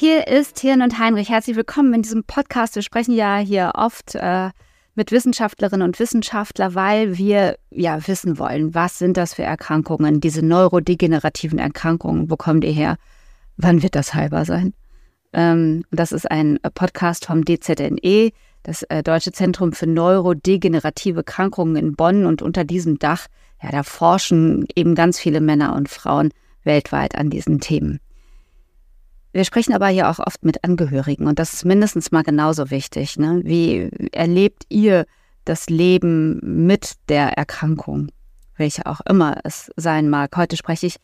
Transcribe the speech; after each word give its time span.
Hier 0.00 0.28
ist 0.28 0.60
Hirn 0.60 0.82
und 0.82 1.00
Heinrich. 1.00 1.28
Herzlich 1.28 1.56
willkommen 1.56 1.92
in 1.92 2.02
diesem 2.02 2.22
Podcast. 2.22 2.76
Wir 2.76 2.82
sprechen 2.82 3.16
ja 3.16 3.38
hier 3.38 3.72
oft 3.74 4.14
äh, 4.14 4.50
mit 4.94 5.10
Wissenschaftlerinnen 5.10 5.84
und 5.84 5.98
Wissenschaftlern, 5.98 6.76
weil 6.76 7.18
wir 7.18 7.58
ja 7.72 8.06
wissen 8.06 8.38
wollen, 8.38 8.76
was 8.76 9.00
sind 9.00 9.16
das 9.16 9.34
für 9.34 9.42
Erkrankungen, 9.42 10.20
diese 10.20 10.46
neurodegenerativen 10.46 11.58
Erkrankungen, 11.58 12.30
wo 12.30 12.36
kommen 12.36 12.60
die 12.60 12.70
her? 12.70 12.96
Wann 13.56 13.82
wird 13.82 13.96
das 13.96 14.14
heilbar 14.14 14.44
sein? 14.44 14.72
Ähm, 15.32 15.82
das 15.90 16.12
ist 16.12 16.30
ein 16.30 16.60
Podcast 16.74 17.26
vom 17.26 17.44
DZNE, 17.44 18.30
das 18.62 18.84
äh, 18.84 19.02
Deutsche 19.02 19.32
Zentrum 19.32 19.72
für 19.72 19.88
neurodegenerative 19.88 21.24
Krankungen 21.24 21.74
in 21.74 21.96
Bonn. 21.96 22.24
Und 22.24 22.40
unter 22.40 22.62
diesem 22.62 23.00
Dach, 23.00 23.26
ja, 23.60 23.72
da 23.72 23.82
forschen 23.82 24.64
eben 24.76 24.94
ganz 24.94 25.18
viele 25.18 25.40
Männer 25.40 25.74
und 25.74 25.88
Frauen 25.88 26.30
weltweit 26.62 27.16
an 27.16 27.30
diesen 27.30 27.58
Themen. 27.58 27.98
Wir 29.32 29.44
sprechen 29.44 29.74
aber 29.74 29.88
hier 29.88 30.08
auch 30.08 30.18
oft 30.18 30.44
mit 30.44 30.64
Angehörigen 30.64 31.26
und 31.26 31.38
das 31.38 31.52
ist 31.52 31.64
mindestens 31.64 32.10
mal 32.10 32.22
genauso 32.22 32.70
wichtig. 32.70 33.18
Ne? 33.18 33.42
Wie 33.44 33.90
erlebt 34.12 34.64
ihr 34.68 35.06
das 35.44 35.68
Leben 35.68 36.40
mit 36.66 36.94
der 37.08 37.36
Erkrankung, 37.36 38.10
welche 38.56 38.86
auch 38.86 39.00
immer 39.08 39.38
es 39.44 39.70
sein 39.76 40.08
mag? 40.08 40.36
Heute 40.36 40.56
spreche 40.56 40.86
ich 40.86 40.96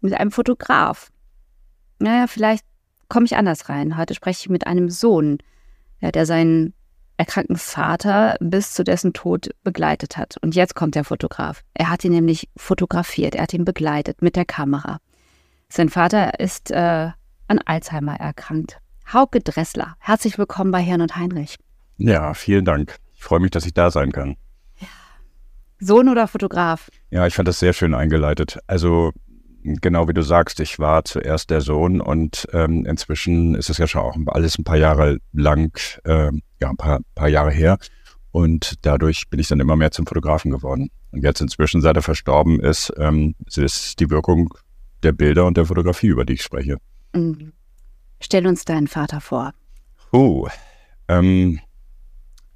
mit 0.00 0.14
einem 0.14 0.30
Fotograf. 0.30 1.10
Naja, 1.98 2.26
vielleicht 2.26 2.64
komme 3.08 3.26
ich 3.26 3.36
anders 3.36 3.68
rein. 3.68 3.96
Heute 3.96 4.14
spreche 4.14 4.40
ich 4.42 4.48
mit 4.48 4.66
einem 4.66 4.90
Sohn, 4.90 5.38
der 6.02 6.26
seinen 6.26 6.74
erkrankten 7.16 7.56
Vater 7.56 8.36
bis 8.40 8.74
zu 8.74 8.84
dessen 8.84 9.12
Tod 9.12 9.50
begleitet 9.62 10.16
hat. 10.16 10.36
Und 10.42 10.54
jetzt 10.54 10.74
kommt 10.74 10.94
der 10.94 11.04
Fotograf. 11.04 11.62
Er 11.74 11.88
hat 11.88 12.04
ihn 12.04 12.12
nämlich 12.12 12.48
fotografiert, 12.56 13.34
er 13.34 13.44
hat 13.44 13.54
ihn 13.54 13.64
begleitet 13.64 14.20
mit 14.20 14.36
der 14.36 14.44
Kamera. 14.44 14.98
Sein 15.68 15.88
Vater 15.88 16.38
ist 16.38 16.70
äh, 16.70 17.10
an 17.48 17.60
Alzheimer 17.64 18.16
erkrankt. 18.16 18.78
Hauke 19.12 19.40
Dressler, 19.40 19.94
herzlich 19.98 20.38
willkommen 20.38 20.70
bei 20.70 20.80
Herrn 20.80 21.00
und 21.00 21.16
Heinrich. 21.16 21.56
Ja, 21.96 22.34
vielen 22.34 22.64
Dank. 22.64 22.96
Ich 23.14 23.22
freue 23.22 23.40
mich, 23.40 23.50
dass 23.50 23.66
ich 23.66 23.74
da 23.74 23.90
sein 23.90 24.12
kann. 24.12 24.36
Ja. 24.78 24.88
Sohn 25.78 26.08
oder 26.08 26.26
Fotograf? 26.26 26.90
Ja, 27.10 27.26
ich 27.26 27.34
fand 27.34 27.48
das 27.48 27.58
sehr 27.58 27.72
schön 27.72 27.94
eingeleitet. 27.94 28.58
Also 28.66 29.12
genau 29.62 30.08
wie 30.08 30.14
du 30.14 30.22
sagst, 30.22 30.60
ich 30.60 30.78
war 30.78 31.04
zuerst 31.04 31.50
der 31.50 31.60
Sohn 31.60 32.00
und 32.00 32.46
ähm, 32.52 32.84
inzwischen 32.84 33.54
ist 33.54 33.70
es 33.70 33.78
ja 33.78 33.86
schon 33.86 34.02
auch 34.02 34.16
alles 34.26 34.58
ein 34.58 34.64
paar 34.64 34.76
Jahre 34.76 35.18
lang, 35.32 35.76
äh, 36.04 36.30
ja, 36.60 36.70
ein 36.70 36.76
paar, 36.76 37.00
paar 37.14 37.28
Jahre 37.28 37.50
her. 37.50 37.78
Und 38.32 38.74
dadurch 38.84 39.30
bin 39.30 39.40
ich 39.40 39.48
dann 39.48 39.60
immer 39.60 39.76
mehr 39.76 39.92
zum 39.92 40.06
Fotografen 40.06 40.50
geworden. 40.50 40.90
Und 41.10 41.22
jetzt 41.22 41.40
inzwischen, 41.40 41.80
seit 41.80 41.96
er 41.96 42.02
verstorben 42.02 42.60
ist, 42.60 42.92
ähm, 42.98 43.34
ist 43.46 43.98
die 43.98 44.10
Wirkung 44.10 44.52
der 45.02 45.12
Bilder 45.12 45.46
und 45.46 45.56
der 45.56 45.64
Fotografie, 45.64 46.08
über 46.08 46.24
die 46.24 46.34
ich 46.34 46.42
spreche. 46.42 46.76
Stell 48.20 48.46
uns 48.46 48.64
deinen 48.64 48.88
Vater 48.88 49.20
vor. 49.20 49.52
Oh, 50.12 50.48
ähm, 51.08 51.60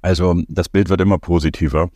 also 0.01 0.41
das 0.47 0.69
Bild 0.69 0.89
wird 0.89 1.01
immer 1.01 1.19
positiver. 1.19 1.89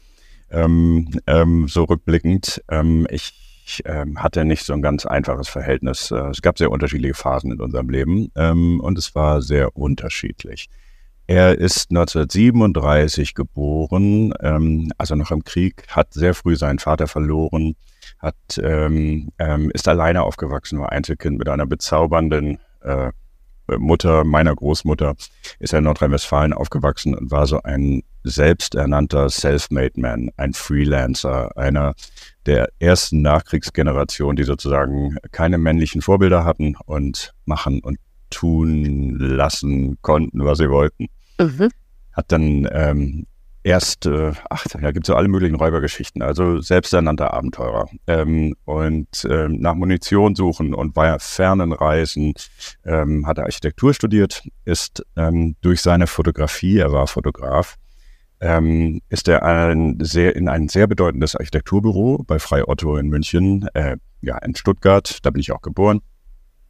Ähm, 0.51 1.09
ähm, 1.27 1.67
so 1.67 1.83
rückblickend. 1.83 2.63
Ähm, 2.69 3.07
ich 3.09 3.81
ähm, 3.85 4.21
hatte 4.21 4.45
nicht 4.45 4.63
so 4.63 4.73
ein 4.73 4.81
ganz 4.81 5.05
einfaches 5.05 5.49
Verhältnis. 5.49 6.11
Äh, 6.11 6.29
es 6.29 6.41
gab 6.41 6.57
sehr 6.57 6.71
unterschiedliche 6.71 7.15
Phasen 7.15 7.51
in 7.51 7.59
unserem 7.59 7.89
Leben 7.89 8.31
ähm, 8.35 8.79
und 8.79 8.97
es 8.97 9.15
war 9.15 9.41
sehr 9.41 9.75
unterschiedlich. 9.75 10.69
Er 11.27 11.57
ist 11.57 11.89
1937 11.89 13.33
geboren, 13.33 14.31
also 14.99 15.15
noch 15.15 15.31
im 15.31 15.43
Krieg, 15.43 15.87
hat 15.89 16.13
sehr 16.13 16.35
früh 16.35 16.55
seinen 16.55 16.77
Vater 16.77 17.07
verloren, 17.07 17.75
hat, 18.19 18.35
ähm, 18.61 19.29
ähm, 19.39 19.71
ist 19.71 19.87
alleine 19.87 20.23
aufgewachsen, 20.23 20.79
war 20.79 20.91
Einzelkind 20.91 21.37
mit 21.37 21.49
einer 21.49 21.65
bezaubernden 21.65 22.59
äh, 22.81 23.11
Mutter 23.77 24.23
meiner 24.23 24.55
Großmutter, 24.55 25.15
ist 25.59 25.73
in 25.73 25.83
Nordrhein-Westfalen 25.83 26.53
aufgewachsen 26.53 27.15
und 27.15 27.31
war 27.31 27.47
so 27.47 27.61
ein 27.63 28.03
selbsternannter 28.23 29.29
Self-Made 29.29 29.99
Man, 29.99 30.29
ein 30.37 30.53
Freelancer, 30.53 31.55
einer 31.57 31.93
der 32.45 32.69
ersten 32.79 33.21
Nachkriegsgeneration, 33.21 34.35
die 34.35 34.43
sozusagen 34.43 35.17
keine 35.31 35.57
männlichen 35.57 36.01
Vorbilder 36.01 36.45
hatten 36.45 36.75
und 36.85 37.33
machen 37.45 37.79
und 37.81 37.97
tun 38.29 39.17
lassen 39.19 39.97
konnten, 40.01 40.43
was 40.43 40.57
sie 40.57 40.69
wollten. 40.69 41.07
Mhm. 41.39 41.69
Hat 42.13 42.31
dann 42.31 42.67
ähm, 42.71 43.25
erst, 43.65 44.05
äh, 44.05 44.31
ach, 44.49 44.65
da 44.67 44.91
gibt 44.91 45.05
es 45.05 45.07
so 45.07 45.15
alle 45.15 45.27
möglichen 45.27 45.55
Räubergeschichten, 45.55 46.21
also 46.21 46.61
selbsternannter 46.61 47.33
Abenteurer. 47.33 47.89
Ähm, 48.05 48.55
und 48.63 49.27
ähm, 49.27 49.59
nach 49.59 49.73
Munition 49.73 50.35
suchen 50.35 50.75
und 50.75 50.93
bei 50.93 51.17
fernen 51.17 51.73
Reisen 51.73 52.33
ähm, 52.85 53.25
hat 53.25 53.39
er 53.39 53.45
Architektur 53.45 53.93
studiert, 53.93 54.47
ist 54.65 55.03
ähm, 55.17 55.55
durch 55.61 55.81
seine 55.81 56.05
Fotografie, 56.05 56.77
er 56.77 56.91
war 56.91 57.07
Fotograf, 57.07 57.75
ähm, 58.39 59.01
ist 59.09 59.27
er 59.27 59.41
ein 59.41 59.97
sehr, 59.99 60.35
in 60.35 60.47
ein 60.47 60.67
sehr 60.69 60.85
bedeutendes 60.85 61.35
Architekturbüro 61.35 62.23
bei 62.27 62.37
Frei 62.37 62.67
Otto 62.67 62.97
in 62.97 63.07
München, 63.07 63.67
äh, 63.73 63.97
ja, 64.21 64.37
in 64.37 64.55
Stuttgart, 64.55 65.19
da 65.23 65.31
bin 65.31 65.39
ich 65.39 65.51
auch 65.51 65.61
geboren, 65.61 66.01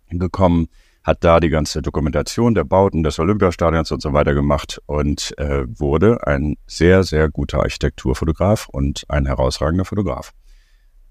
gekommen 0.10 0.68
hat 1.06 1.24
da 1.24 1.40
die 1.40 1.50
ganze 1.50 1.84
Dokumentation 1.84 2.56
der 2.56 2.64
Bauten 2.64 3.04
des 3.04 3.20
Olympiastadions 3.20 3.92
und 3.92 4.02
so 4.02 4.12
weiter 4.14 4.34
gemacht 4.34 4.82
und 4.88 5.38
äh, 5.38 5.64
wurde 5.68 6.26
ein 6.26 6.58
sehr, 6.66 7.04
sehr 7.04 7.30
guter 7.30 7.60
Architekturfotograf 7.60 8.68
und 8.70 9.04
ein 9.08 9.28
herausragender 9.28 9.86
Fotograf. 9.86 10.32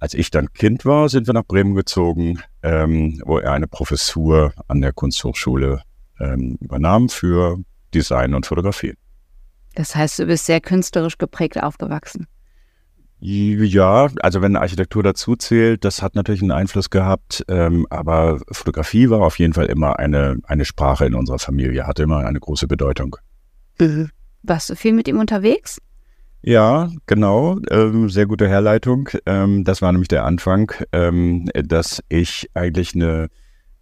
Als 0.00 0.12
ich 0.14 0.32
dann 0.32 0.52
Kind 0.52 0.84
war, 0.84 1.08
sind 1.08 1.28
wir 1.28 1.34
nach 1.34 1.44
Bremen 1.44 1.76
gezogen, 1.76 2.40
ähm, 2.64 3.22
wo 3.24 3.38
er 3.38 3.52
eine 3.52 3.68
Professur 3.68 4.52
an 4.66 4.80
der 4.80 4.92
Kunsthochschule 4.92 5.82
ähm, 6.18 6.58
übernahm 6.60 7.08
für 7.08 7.58
Design 7.94 8.34
und 8.34 8.46
Fotografie. 8.46 8.94
Das 9.76 9.94
heißt, 9.94 10.18
du 10.18 10.26
bist 10.26 10.46
sehr 10.46 10.60
künstlerisch 10.60 11.18
geprägt 11.18 11.62
aufgewachsen. 11.62 12.26
Ja, 13.26 14.10
also 14.20 14.42
wenn 14.42 14.54
Architektur 14.54 15.02
dazu 15.02 15.34
zählt, 15.34 15.86
das 15.86 16.02
hat 16.02 16.14
natürlich 16.14 16.42
einen 16.42 16.50
Einfluss 16.50 16.90
gehabt, 16.90 17.42
ähm, 17.48 17.86
aber 17.88 18.38
Fotografie 18.52 19.08
war 19.08 19.22
auf 19.22 19.38
jeden 19.38 19.54
Fall 19.54 19.64
immer 19.64 19.98
eine, 19.98 20.36
eine 20.42 20.66
Sprache 20.66 21.06
in 21.06 21.14
unserer 21.14 21.38
Familie, 21.38 21.86
hatte 21.86 22.02
immer 22.02 22.18
eine 22.18 22.38
große 22.38 22.66
Bedeutung. 22.68 23.16
Mhm. 23.80 24.10
Warst 24.42 24.68
du 24.68 24.76
viel 24.76 24.92
mit 24.92 25.08
ihm 25.08 25.18
unterwegs? 25.18 25.80
Ja, 26.42 26.90
genau, 27.06 27.60
ähm, 27.70 28.10
sehr 28.10 28.26
gute 28.26 28.46
Herleitung. 28.46 29.08
Ähm, 29.24 29.64
das 29.64 29.80
war 29.80 29.90
nämlich 29.90 30.08
der 30.08 30.26
Anfang, 30.26 30.70
ähm, 30.92 31.48
dass 31.54 32.02
ich 32.10 32.50
eigentlich 32.52 32.94
eine 32.94 33.28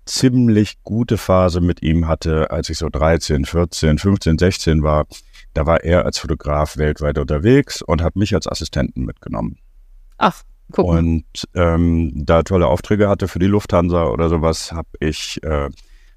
ziemlich 0.07 0.85
gute 0.85 1.19
Phase 1.19 1.61
mit 1.61 1.83
ihm 1.83 2.07
hatte, 2.07 2.53
als 2.53 2.71
ich 2.71 2.79
so 2.79 2.89
13, 2.89 3.45
14, 3.45 3.99
15, 3.99 4.39
16 4.39 4.83
war 4.85 5.07
da 5.55 5.67
war 5.67 5.85
er 5.85 6.05
als 6.05 6.19
Fotograf 6.19 6.77
weltweit 6.77 7.19
unterwegs 7.19 7.83
und 7.83 8.03
hat 8.03 8.17
mich 8.17 8.35
als 8.35 8.47
Assistenten 8.47 9.05
mitgenommen. 9.05 9.59
Ach, 10.19 10.43
guck 10.73 10.87
mal. 10.87 10.99
Und 10.99 11.25
ähm, 11.55 12.13
da 12.15 12.43
tolle 12.43 12.67
Aufträge 12.67 13.09
hatte 13.09 13.29
für 13.29 13.39
die 13.39 13.47
Lufthansa 13.47 14.07
oder 14.07 14.29
sowas, 14.29 14.73
habe 14.73 14.89
ich, 15.01 15.43
äh, 15.43 15.69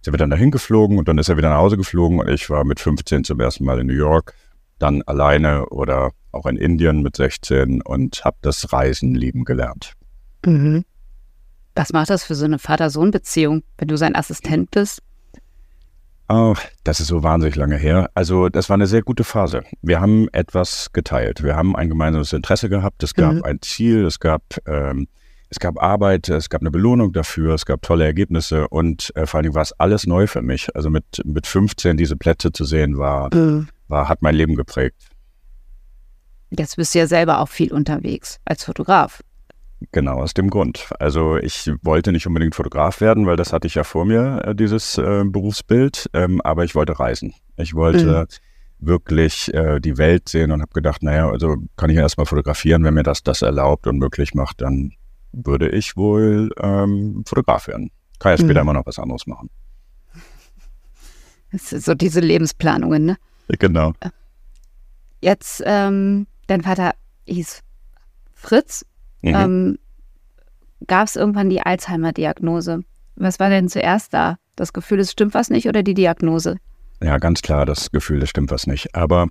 sind 0.01 0.13
wir 0.13 0.17
dann 0.17 0.29
dahin 0.29 0.51
geflogen 0.51 0.97
und 0.97 1.07
dann 1.07 1.17
ist 1.17 1.29
er 1.29 1.37
wieder 1.37 1.49
nach 1.49 1.57
Hause 1.57 1.77
geflogen 1.77 2.19
und 2.19 2.29
ich 2.29 2.49
war 2.49 2.63
mit 2.63 2.79
15 2.79 3.23
zum 3.23 3.39
ersten 3.39 3.65
Mal 3.65 3.79
in 3.79 3.87
New 3.87 3.93
York, 3.93 4.33
dann 4.79 5.01
alleine 5.03 5.65
oder 5.67 6.11
auch 6.31 6.45
in 6.45 6.57
Indien 6.57 7.01
mit 7.01 7.15
16 7.15 7.81
und 7.81 8.23
habe 8.23 8.37
das 8.41 8.71
Reisen 8.71 9.15
lieben 9.15 9.45
gelernt. 9.45 9.93
Mhm. 10.45 10.85
Was 11.75 11.91
macht 11.91 12.09
das 12.09 12.23
für 12.23 12.35
so 12.35 12.45
eine 12.45 12.59
Vater-Sohn-Beziehung, 12.59 13.63
wenn 13.77 13.89
du 13.89 13.97
sein 13.97 14.15
Assistent 14.15 14.71
bist? 14.71 15.01
Oh, 16.27 16.55
das 16.83 16.99
ist 16.99 17.07
so 17.07 17.21
wahnsinnig 17.21 17.55
lange 17.55 17.77
her. 17.77 18.09
Also 18.15 18.49
das 18.49 18.69
war 18.69 18.75
eine 18.75 18.87
sehr 18.87 19.03
gute 19.03 19.23
Phase. 19.23 19.63
Wir 19.81 20.01
haben 20.01 20.27
etwas 20.31 20.91
geteilt. 20.91 21.43
Wir 21.43 21.55
haben 21.55 21.75
ein 21.75 21.87
gemeinsames 21.87 22.33
Interesse 22.33 22.67
gehabt. 22.67 23.03
Es 23.03 23.13
gab 23.13 23.35
mhm. 23.35 23.43
ein 23.43 23.61
Ziel. 23.61 24.05
Es 24.05 24.19
gab, 24.19 24.41
ähm, 24.65 25.07
es 25.49 25.59
gab 25.59 25.81
Arbeit, 25.81 26.27
es 26.29 26.49
gab 26.49 26.61
eine 26.61 26.71
Belohnung 26.71 27.13
dafür, 27.13 27.53
es 27.53 27.65
gab 27.65 27.83
tolle 27.83 28.05
Ergebnisse 28.05 28.67
und 28.67 29.11
äh, 29.15 29.27
vor 29.27 29.37
allen 29.37 29.43
Dingen 29.43 29.55
war 29.55 29.61
es 29.61 29.73
alles 29.73 30.07
neu 30.07 30.25
für 30.25 30.41
mich. 30.41 30.75
Also 30.75 30.89
mit, 30.89 31.21
mit 31.23 31.45
15 31.45 31.95
diese 31.95 32.15
Plätze 32.15 32.51
zu 32.51 32.65
sehen, 32.65 32.97
war, 32.97 33.33
mhm. 33.33 33.67
war, 33.87 34.09
hat 34.09 34.23
mein 34.23 34.33
Leben 34.33 34.55
geprägt. 34.55 34.97
Jetzt 36.49 36.75
bist 36.75 36.95
du 36.95 36.99
ja 36.99 37.07
selber 37.07 37.39
auch 37.39 37.49
viel 37.49 37.71
unterwegs 37.71 38.39
als 38.45 38.63
Fotograf. 38.63 39.21
Genau, 39.91 40.21
aus 40.21 40.33
dem 40.33 40.49
Grund. 40.49 40.89
Also 40.99 41.37
ich 41.37 41.71
wollte 41.81 42.11
nicht 42.11 42.27
unbedingt 42.27 42.55
Fotograf 42.55 43.01
werden, 43.01 43.25
weil 43.25 43.35
das 43.35 43.53
hatte 43.53 43.67
ich 43.67 43.75
ja 43.75 43.83
vor 43.83 44.05
mir, 44.05 44.41
äh, 44.45 44.55
dieses 44.55 44.97
äh, 44.97 45.23
Berufsbild, 45.25 46.09
ähm, 46.13 46.41
aber 46.41 46.63
ich 46.63 46.75
wollte 46.75 46.99
reisen. 46.99 47.33
Ich 47.57 47.73
wollte 47.73 48.27
mhm. 48.81 48.87
wirklich 48.87 49.53
äh, 49.53 49.79
die 49.79 49.97
Welt 49.97 50.29
sehen 50.29 50.51
und 50.51 50.61
habe 50.61 50.73
gedacht, 50.73 51.03
naja, 51.03 51.29
also 51.29 51.55
kann 51.77 51.89
ich 51.89 51.95
ja 51.95 52.01
erstmal 52.01 52.25
fotografieren, 52.25 52.83
wenn 52.83 52.93
mir 52.93 53.03
das 53.03 53.23
das 53.23 53.41
erlaubt 53.41 53.87
und 53.87 53.97
möglich 53.97 54.33
macht, 54.33 54.61
dann 54.61 54.93
würde 55.31 55.69
ich 55.69 55.97
wohl 55.97 56.49
ähm, 56.61 57.23
Fotograf 57.25 57.67
werden. 57.67 57.91
Kann 58.19 58.31
ja 58.31 58.37
später 58.37 58.63
mhm. 58.63 58.69
immer 58.69 58.73
noch 58.73 58.85
was 58.85 58.99
anderes 58.99 59.27
machen. 59.27 59.49
Das 61.51 61.69
sind 61.69 61.83
so 61.83 61.93
diese 61.93 62.19
Lebensplanungen, 62.19 63.05
ne? 63.05 63.17
Genau. 63.47 63.93
Jetzt, 65.21 65.63
ähm, 65.65 66.27
dein 66.47 66.61
Vater 66.61 66.95
hieß 67.27 67.61
Fritz. 68.33 68.85
Mhm. 69.25 69.35
Ähm, 69.35 69.77
Gab 70.87 71.07
es 71.07 71.15
irgendwann 71.15 71.49
die 71.49 71.61
Alzheimer-Diagnose? 71.61 72.81
Was 73.15 73.39
war 73.39 73.49
denn 73.49 73.69
zuerst 73.69 74.13
da? 74.13 74.37
Das 74.55 74.73
Gefühl, 74.73 74.99
es 74.99 75.11
stimmt 75.11 75.33
was 75.33 75.49
nicht 75.49 75.67
oder 75.67 75.83
die 75.83 75.93
Diagnose? 75.93 76.57
Ja, 77.01 77.17
ganz 77.17 77.41
klar, 77.41 77.65
das 77.65 77.91
Gefühl, 77.91 78.21
es 78.21 78.29
stimmt 78.29 78.51
was 78.51 78.67
nicht. 78.67 78.93
Aber 78.95 79.27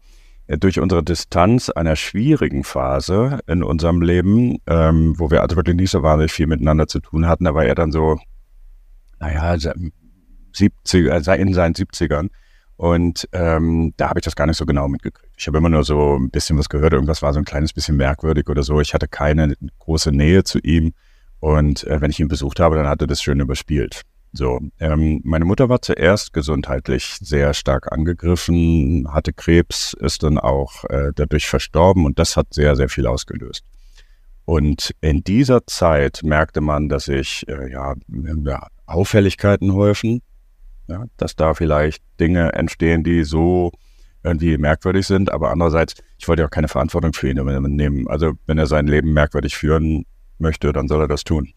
äh, 0.46 0.58
durch 0.58 0.80
unsere 0.80 1.02
Distanz 1.02 1.68
einer 1.70 1.96
schwierigen 1.96 2.64
Phase 2.64 3.40
in 3.46 3.62
unserem 3.62 4.02
Leben, 4.02 4.58
ähm, 4.66 5.14
wo 5.18 5.30
wir 5.30 5.42
also 5.42 5.56
wirklich 5.56 5.76
nicht 5.76 5.90
so 5.90 6.02
wahnsinnig 6.02 6.32
viel 6.32 6.46
miteinander 6.46 6.86
zu 6.86 7.00
tun 7.00 7.28
hatten, 7.28 7.44
da 7.44 7.54
war 7.54 7.64
er 7.64 7.74
dann 7.74 7.92
so, 7.92 8.18
naja, 9.20 9.56
70, 10.52 11.12
also 11.12 11.32
in 11.32 11.54
seinen 11.54 11.74
70ern. 11.74 12.30
Und 12.76 13.28
ähm, 13.32 13.94
da 13.96 14.08
habe 14.08 14.18
ich 14.18 14.24
das 14.24 14.34
gar 14.34 14.46
nicht 14.46 14.56
so 14.56 14.66
genau 14.66 14.88
mitgekriegt. 14.88 15.32
Ich 15.36 15.46
habe 15.46 15.58
immer 15.58 15.68
nur 15.68 15.84
so 15.84 16.16
ein 16.16 16.30
bisschen 16.30 16.58
was 16.58 16.68
gehört, 16.68 16.92
irgendwas 16.92 17.22
war 17.22 17.32
so 17.32 17.38
ein 17.38 17.44
kleines 17.44 17.72
bisschen 17.72 17.96
merkwürdig 17.96 18.48
oder 18.48 18.62
so. 18.62 18.80
Ich 18.80 18.94
hatte 18.94 19.06
keine 19.08 19.54
große 19.78 20.10
Nähe 20.10 20.44
zu 20.44 20.58
ihm. 20.58 20.92
Und 21.38 21.84
äh, 21.84 22.00
wenn 22.00 22.10
ich 22.10 22.20
ihn 22.20 22.28
besucht 22.28 22.58
habe, 22.58 22.76
dann 22.76 22.88
hat 22.88 23.00
er 23.00 23.06
das 23.06 23.22
schön 23.22 23.40
überspielt. 23.40 24.02
So, 24.32 24.60
ähm, 24.80 25.20
meine 25.22 25.44
Mutter 25.44 25.68
war 25.68 25.80
zuerst 25.80 26.32
gesundheitlich 26.32 27.18
sehr 27.20 27.54
stark 27.54 27.92
angegriffen, 27.92 29.06
hatte 29.12 29.32
Krebs, 29.32 29.94
ist 30.00 30.24
dann 30.24 30.38
auch 30.38 30.84
äh, 30.86 31.12
dadurch 31.14 31.46
verstorben 31.46 32.04
und 32.04 32.18
das 32.18 32.36
hat 32.36 32.52
sehr, 32.52 32.74
sehr 32.74 32.88
viel 32.88 33.06
ausgelöst. 33.06 33.64
Und 34.44 34.92
in 35.00 35.22
dieser 35.22 35.66
Zeit 35.66 36.22
merkte 36.24 36.60
man, 36.60 36.88
dass 36.88 37.04
sich 37.04 37.46
äh, 37.46 37.70
ja, 37.70 37.94
Auffälligkeiten 38.86 39.72
häufen, 39.72 40.20
ja, 40.88 41.04
dass 41.16 41.36
da 41.36 41.54
vielleicht 41.54 42.02
Dinge 42.20 42.52
entstehen, 42.52 43.04
die 43.04 43.24
so 43.24 43.72
irgendwie 44.22 44.56
merkwürdig 44.56 45.06
sind, 45.06 45.30
aber 45.32 45.50
andererseits, 45.50 45.94
ich 46.18 46.26
wollte 46.26 46.42
ja 46.42 46.46
auch 46.46 46.50
keine 46.50 46.68
Verantwortung 46.68 47.12
für 47.12 47.28
ihn 47.28 47.38
übernehmen. 47.38 48.08
Also 48.08 48.32
wenn 48.46 48.58
er 48.58 48.66
sein 48.66 48.86
Leben 48.86 49.12
merkwürdig 49.12 49.56
führen 49.56 50.06
möchte, 50.38 50.72
dann 50.72 50.88
soll 50.88 51.02
er 51.02 51.08
das 51.08 51.24
tun. 51.24 51.52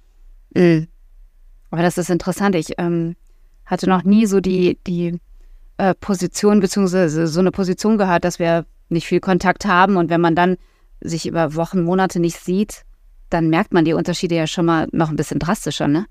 Mhm. 0.53 0.87
Aber 1.69 1.81
das 1.81 1.97
ist 1.97 2.09
interessant. 2.09 2.55
Ich 2.55 2.73
ähm, 2.77 3.15
hatte 3.65 3.89
noch 3.89 4.03
nie 4.03 4.25
so 4.25 4.39
die, 4.39 4.77
die 4.85 5.19
äh, 5.77 5.93
Position, 5.95 6.59
beziehungsweise 6.59 7.27
so 7.27 7.39
eine 7.39 7.51
Position 7.51 7.97
gehört, 7.97 8.25
dass 8.25 8.39
wir 8.39 8.65
nicht 8.89 9.07
viel 9.07 9.19
Kontakt 9.19 9.65
haben 9.65 9.97
und 9.97 10.09
wenn 10.09 10.21
man 10.21 10.35
dann 10.35 10.57
sich 11.01 11.27
über 11.27 11.55
Wochen, 11.55 11.83
Monate 11.83 12.19
nicht 12.19 12.39
sieht, 12.39 12.83
dann 13.29 13.49
merkt 13.49 13.73
man 13.73 13.85
die 13.85 13.93
Unterschiede 13.93 14.35
ja 14.35 14.47
schon 14.47 14.65
mal 14.65 14.87
noch 14.91 15.09
ein 15.09 15.15
bisschen 15.15 15.39
drastischer, 15.39 15.87
ne? 15.87 16.05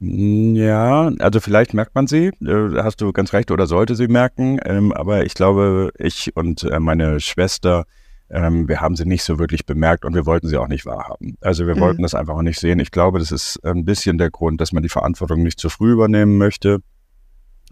Ja, 0.00 1.10
also 1.18 1.40
vielleicht 1.40 1.74
merkt 1.74 1.94
man 1.94 2.06
sie, 2.06 2.26
äh, 2.26 2.82
hast 2.82 3.00
du 3.00 3.12
ganz 3.12 3.32
recht, 3.32 3.50
oder 3.50 3.66
sollte 3.66 3.96
sie 3.96 4.06
merken, 4.06 4.60
ähm, 4.64 4.92
aber 4.92 5.24
ich 5.24 5.34
glaube, 5.34 5.90
ich 5.98 6.36
und 6.36 6.62
äh, 6.62 6.78
meine 6.78 7.18
Schwester 7.18 7.84
ähm, 8.30 8.68
wir 8.68 8.80
haben 8.80 8.96
sie 8.96 9.06
nicht 9.06 9.22
so 9.22 9.38
wirklich 9.38 9.64
bemerkt 9.64 10.04
und 10.04 10.14
wir 10.14 10.26
wollten 10.26 10.48
sie 10.48 10.58
auch 10.58 10.68
nicht 10.68 10.84
wahrhaben. 10.84 11.36
Also 11.40 11.66
wir 11.66 11.76
mhm. 11.76 11.80
wollten 11.80 12.02
das 12.02 12.14
einfach 12.14 12.34
auch 12.34 12.42
nicht 12.42 12.60
sehen. 12.60 12.78
Ich 12.78 12.90
glaube, 12.90 13.18
das 13.18 13.32
ist 13.32 13.64
ein 13.64 13.84
bisschen 13.84 14.18
der 14.18 14.30
Grund, 14.30 14.60
dass 14.60 14.72
man 14.72 14.82
die 14.82 14.88
Verantwortung 14.88 15.42
nicht 15.42 15.58
zu 15.58 15.70
früh 15.70 15.92
übernehmen 15.92 16.36
möchte. 16.36 16.80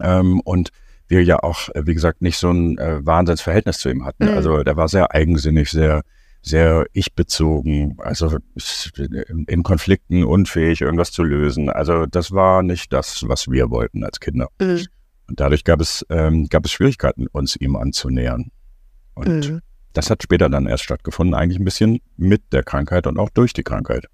Ähm, 0.01 0.41
und 0.41 0.71
wir 1.07 1.23
ja 1.23 1.43
auch, 1.43 1.69
äh, 1.69 1.85
wie 1.85 1.93
gesagt, 1.93 2.21
nicht 2.21 2.37
so 2.37 2.51
ein 2.51 2.77
Wahnsinnsverhältnis 2.77 3.79
zu 3.79 3.89
ihm 3.89 4.03
hatten. 4.03 4.25
Mhm. 4.25 4.33
Also 4.33 4.63
der 4.63 4.75
war 4.77 4.87
sehr 4.87 5.13
eigensinnig, 5.13 5.69
sehr, 5.69 6.01
sehr 6.41 6.85
ich-bezogen, 6.93 7.97
also 7.99 8.37
in 9.47 9.63
Konflikten 9.63 10.23
unfähig, 10.23 10.81
irgendwas 10.81 11.11
zu 11.11 11.23
lösen. 11.23 11.69
Also 11.69 12.05
das 12.05 12.31
war 12.31 12.63
nicht 12.63 12.93
das, 12.93 13.27
was 13.27 13.49
wir 13.49 13.69
wollten 13.69 14.03
als 14.03 14.19
Kinder. 14.19 14.47
Mhm. 14.61 14.85
Und 15.27 15.39
dadurch 15.39 15.63
gab 15.63 15.81
es, 15.81 16.05
ähm, 16.09 16.47
gab 16.47 16.65
es 16.65 16.71
Schwierigkeiten, 16.71 17.27
uns 17.27 17.55
ihm 17.57 17.75
anzunähern. 17.75 18.51
Und 19.13 19.49
mhm. 19.49 19.61
Das 19.97 20.11
hat 20.11 20.21
später 20.21 20.47
dann 20.47 20.67
erst 20.67 20.83
stattgefunden, 20.83 21.33
eigentlich 21.33 21.59
ein 21.59 21.65
bisschen 21.65 22.01
mit 22.17 22.53
der 22.53 22.61
Krankheit 22.61 23.07
und 23.07 23.17
auch 23.17 23.31
durch 23.31 23.51
die 23.53 23.63
Krankheit. 23.63 24.05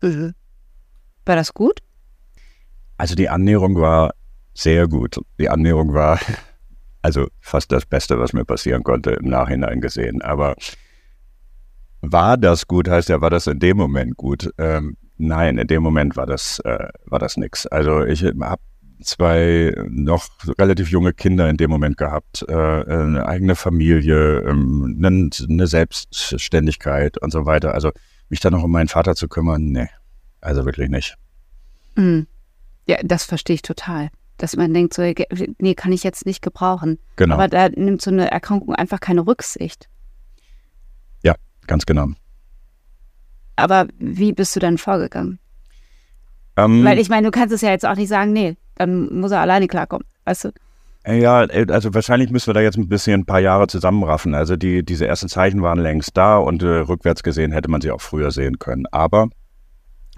Mhm. 0.00 0.32
War 1.26 1.36
das 1.36 1.52
gut? 1.52 1.80
Also 2.96 3.14
die 3.14 3.28
Annäherung 3.28 3.78
war 3.78 4.14
sehr 4.54 4.88
gut. 4.88 5.20
Die 5.38 5.50
Annäherung 5.50 5.92
war 5.92 6.18
also 7.02 7.28
fast 7.38 7.70
das 7.70 7.84
Beste, 7.84 8.18
was 8.18 8.32
mir 8.32 8.46
passieren 8.46 8.82
konnte 8.82 9.10
im 9.10 9.28
Nachhinein 9.28 9.82
gesehen. 9.82 10.22
Aber 10.22 10.56
war 12.12 12.36
das 12.36 12.66
gut, 12.66 12.88
heißt 12.88 13.08
ja, 13.08 13.20
war 13.20 13.30
das 13.30 13.46
in 13.46 13.58
dem 13.58 13.76
Moment 13.76 14.16
gut? 14.16 14.50
Ähm, 14.58 14.96
nein, 15.18 15.58
in 15.58 15.66
dem 15.66 15.82
Moment 15.82 16.16
war 16.16 16.26
das, 16.26 16.60
äh, 16.60 16.88
war 17.06 17.18
das 17.18 17.36
nix. 17.36 17.66
Also 17.66 18.04
ich 18.04 18.22
habe 18.24 18.62
zwei 19.02 19.74
noch 19.88 20.26
relativ 20.58 20.90
junge 20.90 21.12
Kinder 21.12 21.48
in 21.48 21.56
dem 21.56 21.70
Moment 21.70 21.96
gehabt, 21.96 22.44
äh, 22.48 22.52
eine 22.52 23.26
eigene 23.26 23.54
Familie, 23.54 24.40
ähm, 24.40 24.96
eine, 24.98 25.30
eine, 25.48 25.66
Selbstständigkeit 25.66 27.18
und 27.18 27.30
so 27.30 27.46
weiter. 27.46 27.74
Also 27.74 27.92
mich 28.28 28.40
dann 28.40 28.52
noch 28.52 28.62
um 28.62 28.70
meinen 28.70 28.88
Vater 28.88 29.14
zu 29.14 29.28
kümmern, 29.28 29.64
nee, 29.64 29.88
also 30.40 30.64
wirklich 30.64 30.88
nicht. 30.88 31.16
Mhm. 31.96 32.26
Ja, 32.86 32.98
das 33.02 33.24
verstehe 33.24 33.54
ich 33.54 33.62
total. 33.62 34.10
Dass 34.38 34.54
man 34.54 34.72
denkt, 34.74 34.92
so, 34.94 35.02
nee, 35.58 35.74
kann 35.74 35.92
ich 35.92 36.04
jetzt 36.04 36.26
nicht 36.26 36.42
gebrauchen. 36.42 36.98
Genau. 37.16 37.34
Aber 37.34 37.48
da 37.48 37.68
nimmt 37.70 38.02
so 38.02 38.10
eine 38.10 38.30
Erkrankung 38.30 38.74
einfach 38.74 39.00
keine 39.00 39.26
Rücksicht. 39.26 39.88
Ganz 41.66 41.86
genau. 41.86 42.08
Aber 43.56 43.86
wie 43.98 44.32
bist 44.32 44.54
du 44.54 44.60
dann 44.60 44.78
vorgegangen? 44.78 45.38
Ähm, 46.56 46.84
Weil 46.84 46.98
ich 46.98 47.08
meine, 47.08 47.26
du 47.26 47.30
kannst 47.30 47.54
es 47.54 47.60
ja 47.62 47.70
jetzt 47.70 47.86
auch 47.86 47.96
nicht 47.96 48.08
sagen, 48.08 48.32
nee, 48.32 48.56
dann 48.76 49.12
muss 49.18 49.30
er 49.30 49.40
alleine 49.40 49.66
klarkommen, 49.66 50.06
weißt 50.24 50.44
du? 50.44 50.50
Ja, 51.06 51.38
also 51.38 51.94
wahrscheinlich 51.94 52.30
müssen 52.30 52.48
wir 52.48 52.54
da 52.54 52.60
jetzt 52.60 52.76
ein 52.76 52.88
bisschen 52.88 53.20
ein 53.20 53.26
paar 53.26 53.38
Jahre 53.38 53.68
zusammenraffen. 53.68 54.34
Also 54.34 54.56
die, 54.56 54.84
diese 54.84 55.06
ersten 55.06 55.28
Zeichen 55.28 55.62
waren 55.62 55.78
längst 55.78 56.16
da 56.16 56.36
und 56.36 56.64
äh, 56.64 56.66
rückwärts 56.66 57.22
gesehen 57.22 57.52
hätte 57.52 57.70
man 57.70 57.80
sie 57.80 57.92
auch 57.92 58.00
früher 58.00 58.32
sehen 58.32 58.58
können. 58.58 58.86
Aber 58.90 59.28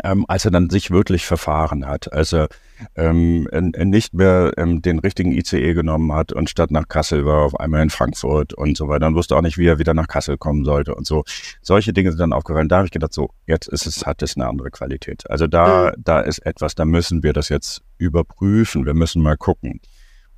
ähm, 0.05 0.25
als 0.29 0.45
er 0.45 0.51
dann 0.51 0.71
sich 0.71 0.91
wirklich 0.91 1.27
verfahren 1.27 1.87
hat, 1.87 2.13
als 2.13 2.33
er 2.33 2.49
ähm, 2.95 3.49
nicht 3.53 4.15
mehr 4.15 4.53
ähm, 4.57 4.83
den 4.83 4.99
richtigen 4.99 5.33
ICE 5.33 5.75
genommen 5.75 6.13
hat 6.13 6.33
und 6.33 6.49
statt 6.49 6.71
nach 6.71 6.89
Kassel 6.89 7.25
war 7.25 7.43
auf 7.45 7.59
einmal 7.59 7.83
in 7.83 7.91
Frankfurt 7.91 8.55
und 8.55 8.77
so 8.77 8.89
weiter 8.89 9.07
und 9.07 9.15
wusste 9.15 9.37
auch 9.37 9.43
nicht, 9.43 9.59
wie 9.59 9.67
er 9.67 9.79
wieder 9.79 9.95
nach 9.95 10.09
Kassel 10.09 10.39
kommen 10.39 10.65
sollte 10.65 10.95
und 10.95 11.07
so. 11.07 11.25
Solche 11.63 11.93
Dinge 11.93 12.11
sind 12.11 12.21
dann 12.21 12.33
aufgefallen. 12.33 12.69
Da 12.69 12.77
habe 12.77 12.87
ich 12.87 12.93
gedacht, 12.93 13.13
so, 13.13 13.31
jetzt 13.47 13.69
ist 13.69 13.87
es, 13.87 14.07
hat 14.07 14.23
es 14.23 14.37
eine 14.37 14.47
andere 14.47 14.71
Qualität. 14.71 15.29
Also 15.31 15.47
da, 15.47 15.93
mhm. 15.97 16.03
da 16.05 16.21
ist 16.21 16.39
etwas, 16.41 16.75
da 16.75 16.85
müssen 16.85 17.23
wir 17.23 17.33
das 17.33 17.49
jetzt 17.49 17.83
überprüfen. 17.99 18.87
Wir 18.87 18.95
müssen 18.95 19.23
mal 19.23 19.37
gucken. 19.37 19.81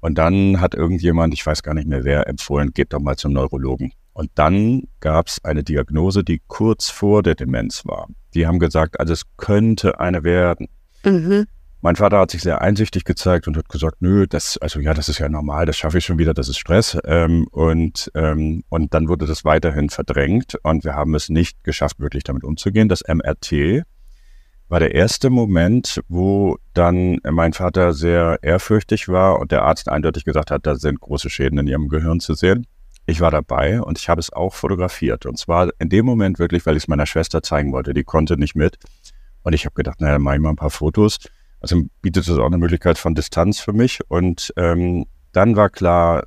Und 0.01 0.17
dann 0.17 0.61
hat 0.61 0.75
irgendjemand, 0.75 1.35
ich 1.35 1.45
weiß 1.45 1.63
gar 1.63 1.75
nicht 1.75 1.87
mehr 1.87 2.05
wer, 2.05 2.27
empfohlen, 2.27 2.73
geht 2.73 2.93
doch 2.93 3.01
mal 3.01 3.17
zum 3.17 3.33
Neurologen. 3.35 3.93
Und 4.21 4.31
dann 4.35 4.83
gab 5.01 5.29
es 5.29 5.43
eine 5.45 5.65
Diagnose, 5.65 6.23
die 6.23 6.43
kurz 6.47 6.91
vor 6.91 7.23
der 7.23 7.35
Demenz 7.35 7.87
war. 7.87 8.07
Die 8.35 8.47
haben 8.47 8.59
gesagt, 8.59 9.01
also 9.01 9.15
es 9.15 9.23
könnte 9.39 9.99
eine 9.99 10.25
werden. 10.25 10.69
Mhm. 11.07 11.47
Mein 11.81 11.97
Vater 11.97 12.19
hat 12.19 12.31
sich 12.31 12.43
sehr 12.43 12.61
einsichtig 12.61 13.05
gezeigt 13.05 13.49
und 13.49 13.57
hat 13.57 13.71
gesagt, 13.71 14.03
nö, 14.03 14.27
das, 14.27 14.59
also 14.59 14.79
ja, 14.79 14.93
das 14.93 15.09
ist 15.09 15.21
ja 15.21 15.31
normal, 15.31 15.65
das 15.65 15.79
schaffe 15.79 15.97
ich 15.97 16.05
schon 16.05 16.19
wieder, 16.19 16.35
das 16.35 16.51
ist 16.51 16.59
Stress. 16.59 16.99
Ähm, 17.07 17.47
und, 17.51 18.13
ähm, 18.15 18.63
und 18.69 18.93
dann 18.93 19.09
wurde 19.09 19.25
das 19.25 19.47
weiterhin 19.47 19.89
verdrängt 19.89 20.55
und 20.65 20.85
wir 20.85 20.95
haben 20.95 21.15
es 21.15 21.31
nicht 21.31 21.65
geschafft, 21.65 21.99
wirklich 21.99 22.23
damit 22.23 22.45
umzugehen. 22.45 22.91
Das 22.91 23.03
MRT 23.09 23.87
war 24.69 24.81
der 24.81 24.95
erste 24.95 25.31
Moment, 25.31 26.03
wo 26.09 26.59
dann 26.75 27.21
mein 27.25 27.55
Vater 27.55 27.95
sehr 27.95 28.39
ehrfürchtig 28.43 29.09
war 29.09 29.41
und 29.41 29.51
der 29.51 29.63
Arzt 29.63 29.89
eindeutig 29.89 30.27
gesagt 30.27 30.51
hat, 30.51 30.67
da 30.67 30.75
sind 30.75 31.01
große 31.01 31.31
Schäden 31.31 31.59
in 31.59 31.67
ihrem 31.67 31.89
Gehirn 31.89 32.21
zu 32.21 32.35
sehen. 32.35 32.67
Ich 33.11 33.21
war 33.21 33.33
dabei 33.33 33.83
und 33.83 33.99
ich 33.99 34.09
habe 34.09 34.21
es 34.21 34.33
auch 34.33 34.55
fotografiert. 34.55 35.27
Und 35.27 35.37
zwar 35.37 35.71
in 35.81 35.89
dem 35.89 36.07
Moment 36.07 36.39
wirklich, 36.39 36.65
weil 36.65 36.77
ich 36.77 36.85
es 36.85 36.89
meiner 36.89 37.07
Schwester 37.07 37.43
zeigen 37.43 37.73
wollte. 37.73 37.93
Die 37.93 38.05
konnte 38.05 38.37
nicht 38.37 38.55
mit. 38.55 38.79
Und 39.43 39.53
ich 39.53 39.65
habe 39.65 39.75
gedacht, 39.75 40.01
naja, 40.01 40.21
mache 40.21 40.37
ich 40.37 40.41
mal 40.41 40.51
ein 40.51 40.57
paar 40.57 40.71
Fotos. 40.71 41.19
Also 41.61 41.83
bietet 42.03 42.29
es 42.29 42.39
auch 42.39 42.47
eine 42.47 42.59
Möglichkeit 42.59 42.99
von 42.99 43.17
Distanz 43.17 43.59
für 43.59 43.73
mich. 43.73 43.99
Und 44.07 44.53
ähm, 44.57 45.07
dann 45.33 45.57
war 45.57 45.71
klar, 45.71 46.23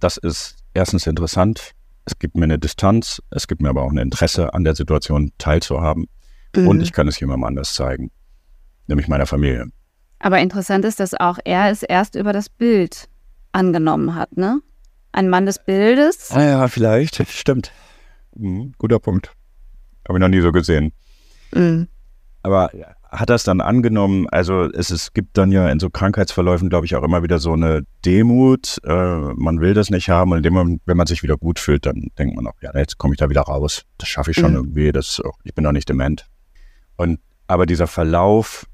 das 0.00 0.18
ist 0.18 0.56
erstens 0.74 1.06
interessant. 1.06 1.72
Es 2.04 2.18
gibt 2.18 2.36
mir 2.36 2.44
eine 2.44 2.58
Distanz. 2.58 3.22
Es 3.30 3.48
gibt 3.48 3.62
mir 3.62 3.70
aber 3.70 3.82
auch 3.82 3.90
ein 3.90 3.96
Interesse 3.96 4.52
an 4.52 4.64
der 4.64 4.74
Situation 4.74 5.32
teilzuhaben. 5.38 6.08
mhm. 6.54 6.68
und 6.68 6.82
ich 6.82 6.92
kann 6.92 7.08
es 7.08 7.18
jemandem 7.18 7.44
anders 7.44 7.72
zeigen, 7.72 8.10
nämlich 8.86 9.08
meiner 9.08 9.26
Familie. 9.26 9.70
Aber 10.18 10.40
interessant 10.40 10.84
ist, 10.84 11.00
dass 11.00 11.14
auch 11.14 11.38
er 11.46 11.70
es 11.70 11.82
erst 11.82 12.16
über 12.16 12.34
das 12.34 12.50
Bild 12.50 13.08
angenommen 13.52 14.14
hat, 14.14 14.36
ne? 14.36 14.60
Ein 15.12 15.28
Mann 15.28 15.46
des 15.46 15.64
Bildes. 15.64 16.30
Ah 16.32 16.42
ja, 16.42 16.68
vielleicht, 16.68 17.26
stimmt. 17.30 17.72
Mhm, 18.34 18.74
guter 18.78 18.98
Punkt. 18.98 19.32
Habe 20.06 20.18
ich 20.18 20.20
noch 20.20 20.28
nie 20.28 20.40
so 20.40 20.52
gesehen. 20.52 20.92
Mhm. 21.52 21.88
Aber 22.42 22.70
hat 23.10 23.30
das 23.30 23.42
dann 23.42 23.60
angenommen, 23.60 24.28
also 24.28 24.64
es, 24.64 24.90
es 24.90 25.12
gibt 25.12 25.38
dann 25.38 25.50
ja 25.50 25.68
in 25.70 25.80
so 25.80 25.88
Krankheitsverläufen, 25.90 26.68
glaube 26.68 26.86
ich, 26.86 26.94
auch 26.94 27.02
immer 27.02 27.22
wieder 27.22 27.38
so 27.38 27.52
eine 27.52 27.82
Demut. 28.04 28.78
Äh, 28.84 29.18
man 29.34 29.60
will 29.60 29.74
das 29.74 29.90
nicht 29.90 30.10
haben 30.10 30.32
und 30.32 30.38
indem 30.38 30.80
wenn 30.84 30.96
man 30.96 31.06
sich 31.06 31.22
wieder 31.22 31.36
gut 31.36 31.58
fühlt, 31.58 31.86
dann 31.86 32.08
denkt 32.18 32.36
man 32.36 32.46
auch, 32.46 32.60
ja, 32.60 32.70
jetzt 32.74 32.98
komme 32.98 33.14
ich 33.14 33.18
da 33.18 33.30
wieder 33.30 33.42
raus. 33.42 33.82
Das 33.96 34.08
schaffe 34.08 34.30
ich 34.30 34.36
schon 34.36 34.50
mhm. 34.50 34.56
irgendwie. 34.56 34.92
Das, 34.92 35.20
ich 35.44 35.54
bin 35.54 35.64
doch 35.64 35.72
nicht 35.72 35.88
dement. 35.88 36.26
Und 36.96 37.18
aber 37.46 37.64
dieser 37.64 37.86
Verlauf 37.86 38.66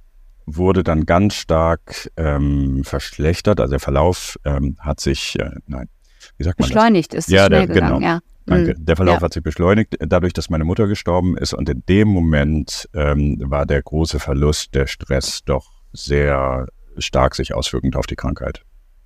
wurde 0.47 0.83
dann 0.83 1.07
ganz 1.07 1.35
stark 1.35 2.11
ähm, 2.17 2.83
verschlechtert. 2.85 3.61
Also 3.61 3.71
der 3.71 3.81
Verlauf 3.81 4.39
ähm, 4.45 4.77
hat 4.81 5.01
sich, 5.01 5.39
äh, 5.39 5.51
nein, 5.67 5.89
wie 6.37 6.45
sagt 6.45 6.59
man 6.59 6.69
Beschleunigt 6.69 7.13
das? 7.15 7.27
ist 7.27 7.31
ja, 7.31 7.49
der, 7.49 7.67
gegangen, 7.67 8.01
genau. 8.01 8.07
ja. 8.07 8.21
Danke. 8.47 8.75
Mhm. 8.77 8.85
Der 8.85 8.97
Verlauf 8.97 9.17
ja. 9.17 9.23
hat 9.23 9.33
sich 9.33 9.43
beschleunigt, 9.43 9.97
dadurch, 10.01 10.33
dass 10.33 10.51
meine 10.51 10.65
Mutter 10.65 10.87
gestorben 10.87 11.37
ist. 11.39 11.55
Und 11.55 11.69
in 11.69 11.83
dem 11.89 12.09
Moment 12.09 12.89
ähm, 12.93 13.39
war 13.41 13.65
der 13.65 13.83
große 13.83 14.21
Verlust, 14.21 14.75
der 14.75 14.87
Stress 14.87 15.45
doch 15.45 15.71
sehr 15.93 16.67
stark 16.99 17.35
sich 17.35 17.55
auswirkend 17.55 17.97
auf 17.97 18.07
die 18.07 18.17
Krankheit. 18.17 18.63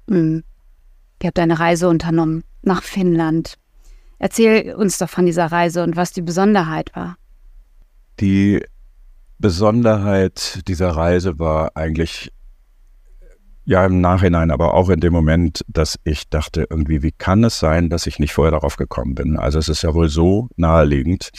Mhm. 0.09 0.43
Ihr 1.23 1.29
habt 1.29 1.39
eine 1.39 1.59
Reise 1.59 1.89
unternommen 1.89 2.45
nach 2.63 2.83
Finnland. 2.83 3.55
Erzähl 4.19 4.75
uns 4.75 4.99
doch 4.99 5.09
von 5.09 5.27
dieser 5.27 5.47
Reise 5.47 5.83
und 5.85 5.97
was 5.97 6.13
die 6.13 6.23
Besonderheit 6.23 6.95
war. 6.95 7.17
Die 8.21 8.65
Besonderheit 9.39 10.63
dieser 10.67 10.91
Reise 10.91 11.39
war 11.39 11.77
eigentlich 11.77 12.33
ja, 13.69 13.85
im 13.85 14.01
Nachhinein, 14.01 14.51
aber 14.51 14.73
auch 14.73 14.89
in 14.89 15.01
dem 15.01 15.13
Moment, 15.13 15.63
dass 15.69 15.99
ich 16.03 16.31
dachte, 16.31 16.67
irgendwie, 16.71 17.03
wie 17.03 17.13
kann 17.13 17.45
es 17.45 17.59
sein, 17.59 17.91
dass 17.91 18.07
ich 18.07 18.19
nicht 18.19 18.33
vorher 18.33 18.53
darauf 18.53 18.77
gekommen 18.77 19.15
bin? 19.15 19.37
Also 19.37 19.59
es 19.59 19.69
ist 19.69 19.83
ja 19.83 19.93
wohl 19.93 20.09
so 20.09 20.49
naheliegend, 20.57 21.31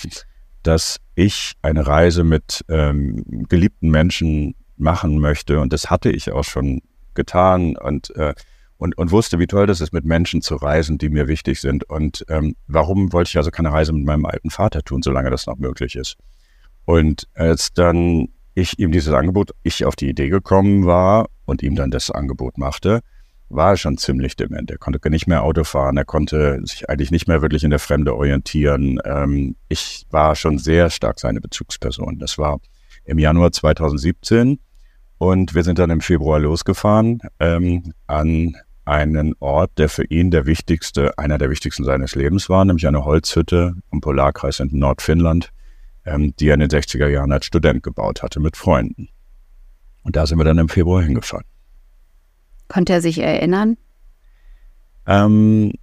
dass 0.62 0.98
ich 1.15 1.53
eine 1.63 1.88
Reise 1.88 2.24
mit 2.24 2.63
ähm, 2.69 3.24
geliebten 3.50 3.89
Menschen 3.89 4.53
machen 4.77 5.17
möchte. 5.17 5.59
Und 5.59 5.74
das 5.74 5.89
hatte 5.89 6.12
ich 6.12 6.31
auch 6.31 6.43
schon 6.43 6.83
getan 7.15 7.75
und, 7.75 8.15
äh, 8.15 8.36
und, 8.77 8.95
und 8.95 9.09
wusste, 9.09 9.39
wie 9.39 9.48
toll 9.48 9.65
das 9.65 9.81
ist, 9.81 9.91
mit 9.91 10.05
Menschen 10.05 10.43
zu 10.43 10.55
reisen, 10.55 11.00
die 11.00 11.09
mir 11.09 11.27
wichtig 11.27 11.59
sind. 11.59 11.89
Und 11.89 12.24
ähm, 12.29 12.55
warum 12.67 13.12
wollte 13.12 13.29
ich 13.29 13.38
also 13.38 13.50
keine 13.50 13.74
Reise 13.74 13.91
mit 13.91 14.05
meinem 14.05 14.27
alten 14.27 14.51
Vater 14.51 14.83
tun, 14.83 15.01
solange 15.01 15.31
das 15.31 15.48
noch 15.48 15.57
möglich 15.57 15.95
ist? 15.95 16.15
Und 16.86 17.27
als 17.33 17.74
dann 17.74 18.27
ich 18.53 18.77
ihm 18.77 18.91
dieses 18.91 19.13
Angebot, 19.13 19.51
ich 19.63 19.86
auf 19.86 19.95
die 19.95 20.09
Idee 20.09 20.29
gekommen 20.29 20.86
war 20.86 21.27
und 21.50 21.63
ihm 21.63 21.75
dann 21.75 21.91
das 21.91 22.12
Angebot 22.12 22.58
machte, 22.58 23.01
war 23.50 23.72
er 23.72 23.77
schon 23.77 23.98
ziemlich 23.98 24.36
dement. 24.36 24.70
Er 24.70 24.77
konnte 24.77 25.10
nicht 25.10 25.27
mehr 25.27 25.44
Auto 25.44 25.63
fahren, 25.63 25.98
er 25.98 26.06
konnte 26.06 26.60
sich 26.63 26.89
eigentlich 26.89 27.12
nicht 27.12 27.27
mehr 27.27 27.41
wirklich 27.41 27.63
in 27.63 27.72
der 27.72 27.79
Fremde 27.79 28.15
orientieren. 28.15 29.00
Ähm, 29.03 29.56
ich 29.68 30.06
war 30.12 30.36
schon 30.36 30.60
sehr 30.60 30.89
stark 30.89 31.20
seine 31.20 31.41
Bezugsperson. 31.41 32.20
Das 32.20 32.38
war 32.38 32.60
im 33.06 33.18
Januar 33.18 33.51
2017 33.51 34.60
und 35.18 35.56
wir 35.56 35.63
sind 35.63 35.79
dann 35.79 35.89
im 35.89 36.01
Februar 36.01 36.39
losgefahren 36.39 37.22
ähm, 37.39 37.94
an 38.06 38.56
einen 38.86 39.34
Ort, 39.39 39.72
der 39.77 39.89
für 39.89 40.06
ihn 40.06 40.32
der 40.32 40.46
wichtigste, 40.46 41.18
einer 41.18 41.38
der 41.38 41.50
wichtigsten 41.50 41.84
seines 41.84 42.15
Lebens 42.15 42.50
war, 42.50 42.65
nämlich 42.65 42.88
eine 42.88 43.06
Holzhütte 43.06 43.75
im 43.91 44.01
Polarkreis 44.01 44.60
in 44.60 44.70
Nordfinnland 44.72 45.51
ähm, 46.10 46.34
die 46.39 46.50
er 46.50 46.56
in 46.56 46.62
den 46.62 46.70
60er 46.70 47.08
Jahren 47.08 47.32
als 47.32 47.46
Student 47.46 47.84
gebaut 47.84 48.24
hatte 48.24 48.39
mit 48.39 48.58
Freunden. 48.58 49.10
Und 50.03 50.15
da 50.15 50.25
sind 50.25 50.38
wir 50.38 50.46
dann 50.46 50.58
im 50.58 50.70
Februar 50.70 51.01
hingefahren. 51.01 51.46
Konnte 52.68 52.94
er 52.94 53.01
sich 53.01 53.20
erinnern? 53.20 53.77
Ähm, 55.08 55.74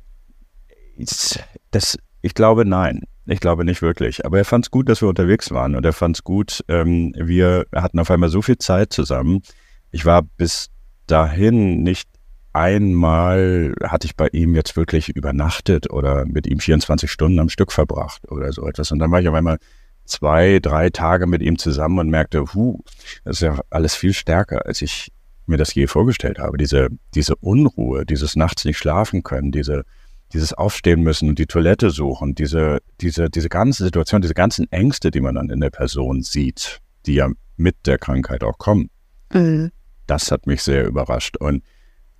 das, 1.70 1.98
ich 2.22 2.34
glaube, 2.34 2.64
nein. 2.64 3.02
Ich 3.28 3.40
glaube 3.40 3.64
nicht 3.64 3.82
wirklich. 3.82 4.24
Aber 4.24 4.38
er 4.38 4.44
fand 4.44 4.66
es 4.66 4.70
gut, 4.70 4.88
dass 4.88 5.02
wir 5.02 5.08
unterwegs 5.08 5.50
waren 5.50 5.74
und 5.74 5.84
er 5.84 5.92
fand 5.92 6.16
es 6.16 6.22
gut, 6.22 6.64
ähm, 6.68 7.12
wir 7.18 7.66
hatten 7.74 7.98
auf 7.98 8.10
einmal 8.10 8.28
so 8.28 8.40
viel 8.40 8.56
Zeit 8.58 8.92
zusammen. 8.92 9.42
Ich 9.90 10.04
war 10.04 10.22
bis 10.22 10.68
dahin 11.08 11.82
nicht 11.82 12.08
einmal, 12.52 13.74
hatte 13.82 14.06
ich 14.06 14.16
bei 14.16 14.28
ihm 14.28 14.54
jetzt 14.54 14.76
wirklich 14.76 15.08
übernachtet 15.08 15.90
oder 15.90 16.24
mit 16.24 16.46
ihm 16.46 16.60
24 16.60 17.10
Stunden 17.10 17.40
am 17.40 17.48
Stück 17.48 17.72
verbracht 17.72 18.30
oder 18.30 18.52
so 18.52 18.66
etwas. 18.66 18.92
Und 18.92 19.00
dann 19.00 19.10
war 19.10 19.20
ich 19.20 19.28
auf 19.28 19.34
einmal 19.34 19.58
zwei, 20.06 20.58
drei 20.60 20.90
Tage 20.90 21.26
mit 21.26 21.42
ihm 21.42 21.58
zusammen 21.58 21.98
und 21.98 22.10
merkte, 22.10 22.54
hu, 22.54 22.80
das 23.24 23.36
ist 23.36 23.42
ja 23.42 23.60
alles 23.70 23.94
viel 23.94 24.12
stärker, 24.12 24.66
als 24.66 24.82
ich 24.82 25.12
mir 25.46 25.56
das 25.56 25.74
je 25.74 25.86
vorgestellt 25.86 26.38
habe. 26.38 26.56
Diese, 26.56 26.88
diese 27.14 27.36
Unruhe, 27.36 28.04
dieses 28.04 28.36
nachts 28.36 28.64
nicht 28.64 28.78
schlafen 28.78 29.22
können, 29.22 29.52
diese, 29.52 29.84
dieses 30.32 30.52
Aufstehen 30.52 31.02
müssen 31.02 31.28
und 31.28 31.38
die 31.38 31.46
Toilette 31.46 31.90
suchen, 31.90 32.34
diese, 32.34 32.78
diese, 33.00 33.30
diese 33.30 33.48
ganze 33.48 33.84
Situation, 33.84 34.22
diese 34.22 34.34
ganzen 34.34 34.70
Ängste, 34.72 35.10
die 35.10 35.20
man 35.20 35.36
dann 35.36 35.50
in 35.50 35.60
der 35.60 35.70
Person 35.70 36.22
sieht, 36.22 36.80
die 37.06 37.14
ja 37.14 37.30
mit 37.56 37.76
der 37.86 37.98
Krankheit 37.98 38.42
auch 38.42 38.58
kommen. 38.58 38.90
Mhm. 39.32 39.70
Das 40.06 40.30
hat 40.30 40.46
mich 40.46 40.62
sehr 40.62 40.86
überrascht. 40.86 41.36
Und 41.36 41.62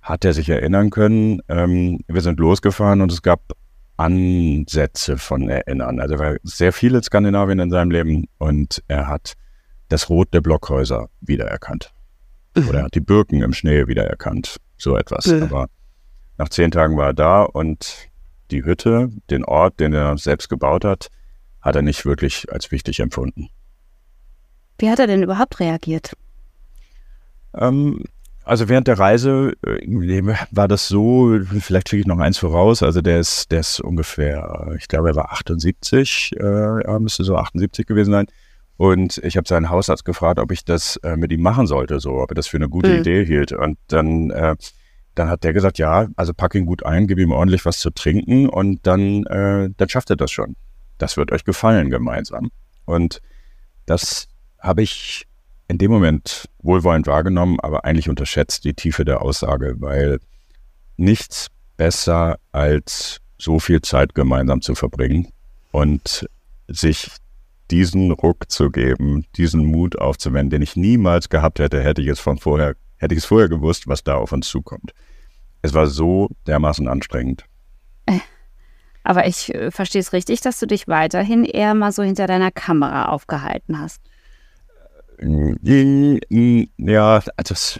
hat 0.01 0.23
er 0.23 0.33
sich 0.33 0.47
erinnern 0.47 0.89
können, 0.89 1.41
ähm, 1.49 1.99
wir 2.07 2.21
sind 2.21 2.39
losgefahren 2.39 3.01
und 3.01 3.11
es 3.11 3.21
gab 3.21 3.41
Ansätze 3.97 5.17
von 5.17 5.49
Erinnern. 5.49 5.99
Also 5.99 6.15
er 6.15 6.19
war 6.19 6.35
sehr 6.43 6.71
viel 6.71 6.95
in 6.95 7.03
Skandinavien 7.03 7.59
in 7.59 7.71
seinem 7.71 7.91
Leben 7.91 8.27
und 8.37 8.83
er 8.87 9.07
hat 9.07 9.33
das 9.89 10.09
Rot 10.09 10.33
der 10.33 10.41
Blockhäuser 10.41 11.09
wiedererkannt. 11.21 11.93
Oder 12.55 12.79
er 12.79 12.83
hat 12.85 12.95
die 12.95 13.01
Birken 13.01 13.41
im 13.41 13.53
Schnee 13.53 13.87
wiedererkannt. 13.87 14.57
So 14.77 14.97
etwas. 14.97 15.27
Aber 15.31 15.67
nach 16.37 16.49
zehn 16.49 16.71
Tagen 16.71 16.97
war 16.97 17.07
er 17.07 17.13
da 17.13 17.43
und 17.43 18.09
die 18.51 18.63
Hütte, 18.63 19.09
den 19.29 19.43
Ort, 19.43 19.79
den 19.79 19.93
er 19.93 20.17
selbst 20.17 20.49
gebaut 20.49 20.85
hat, 20.85 21.09
hat 21.61 21.75
er 21.75 21.81
nicht 21.81 22.05
wirklich 22.05 22.51
als 22.51 22.71
wichtig 22.71 22.99
empfunden. 22.99 23.49
Wie 24.79 24.89
hat 24.89 24.99
er 24.99 25.07
denn 25.07 25.23
überhaupt 25.23 25.59
reagiert? 25.59 26.13
Ähm, 27.55 28.03
also 28.47 28.69
während 28.69 28.87
der 28.87 28.97
Reise 28.97 29.53
äh, 29.65 30.35
war 30.51 30.67
das 30.67 30.87
so, 30.87 31.37
vielleicht 31.59 31.89
kriege 31.89 32.01
ich 32.01 32.07
noch 32.07 32.19
eins 32.19 32.37
voraus, 32.37 32.81
also 32.81 33.01
der 33.01 33.19
ist, 33.19 33.51
der 33.51 33.59
ist 33.59 33.79
ungefähr, 33.79 34.73
ich 34.77 34.87
glaube, 34.87 35.09
er 35.09 35.15
war 35.15 35.31
78, 35.33 36.33
äh, 36.37 36.43
er 36.43 36.99
müsste 36.99 37.23
so 37.23 37.35
78 37.35 37.85
gewesen 37.85 38.11
sein. 38.11 38.27
Und 38.77 39.17
ich 39.23 39.37
habe 39.37 39.47
seinen 39.47 39.69
Hausarzt 39.69 40.05
gefragt, 40.05 40.39
ob 40.39 40.51
ich 40.51 40.63
das 40.63 40.97
äh, 40.97 41.17
mit 41.17 41.31
ihm 41.31 41.41
machen 41.41 41.65
sollte, 41.65 41.99
so, 41.99 42.21
ob 42.21 42.31
er 42.31 42.35
das 42.35 42.47
für 42.47 42.57
eine 42.57 42.69
gute 42.69 42.89
mhm. 42.89 42.99
Idee 42.99 43.25
hielt. 43.25 43.51
Und 43.51 43.79
dann, 43.87 44.29
äh, 44.29 44.55
dann 45.15 45.29
hat 45.29 45.43
der 45.43 45.53
gesagt, 45.53 45.79
ja, 45.79 46.07
also 46.15 46.33
pack 46.33 46.53
ihn 46.53 46.67
gut 46.67 46.85
ein, 46.85 47.07
gib 47.07 47.17
ihm 47.17 47.31
ordentlich 47.31 47.65
was 47.65 47.79
zu 47.79 47.89
trinken 47.89 48.47
und 48.47 48.85
dann, 48.85 49.25
äh, 49.25 49.69
dann 49.75 49.89
schafft 49.89 50.11
er 50.11 50.15
das 50.15 50.31
schon. 50.31 50.55
Das 50.99 51.17
wird 51.17 51.31
euch 51.31 51.43
gefallen 51.43 51.89
gemeinsam. 51.89 52.51
Und 52.85 53.21
das 53.87 54.27
habe 54.59 54.83
ich 54.83 55.27
in 55.67 55.77
dem 55.77 55.91
Moment 55.91 56.47
wohlwollend 56.59 57.07
wahrgenommen, 57.07 57.59
aber 57.59 57.85
eigentlich 57.85 58.09
unterschätzt 58.09 58.63
die 58.63 58.73
Tiefe 58.73 59.05
der 59.05 59.21
Aussage, 59.21 59.75
weil 59.79 60.19
nichts 60.95 61.47
besser 61.75 62.39
als 62.51 63.19
so 63.37 63.59
viel 63.59 63.81
Zeit 63.81 64.15
gemeinsam 64.15 64.61
zu 64.61 64.75
verbringen 64.75 65.27
und 65.71 66.27
sich 66.67 67.09
diesen 67.69 68.11
Ruck 68.11 68.49
zu 68.49 68.71
geben, 68.71 69.25
diesen 69.35 69.65
Mut 69.65 69.99
aufzuwenden, 69.99 70.49
den 70.49 70.61
ich 70.61 70.75
niemals 70.75 71.29
gehabt 71.29 71.59
hätte, 71.59 71.83
hätte 71.83 72.01
ich 72.01 72.07
es 72.07 72.19
von 72.19 72.37
vorher, 72.37 72.75
hätte 72.97 73.13
ich 73.13 73.19
es 73.19 73.25
vorher 73.25 73.49
gewusst, 73.49 73.87
was 73.87 74.03
da 74.03 74.15
auf 74.15 74.31
uns 74.31 74.47
zukommt. 74.47 74.93
Es 75.61 75.73
war 75.73 75.87
so 75.87 76.29
dermaßen 76.47 76.87
anstrengend. 76.87 77.43
Aber 79.07 79.25
ich 79.25 79.55
äh, 79.55 79.71
verstehe 79.71 80.01
es 80.01 80.11
richtig, 80.11 80.41
dass 80.41 80.59
du 80.59 80.67
dich 80.67 80.89
weiterhin 80.89 81.45
eher 81.45 81.73
mal 81.73 81.93
so 81.93 82.03
hinter 82.03 82.27
deiner 82.27 82.51
Kamera 82.51 83.05
aufgehalten 83.05 83.79
hast. 83.79 84.01
Ja, 85.19 87.21
das, 87.37 87.79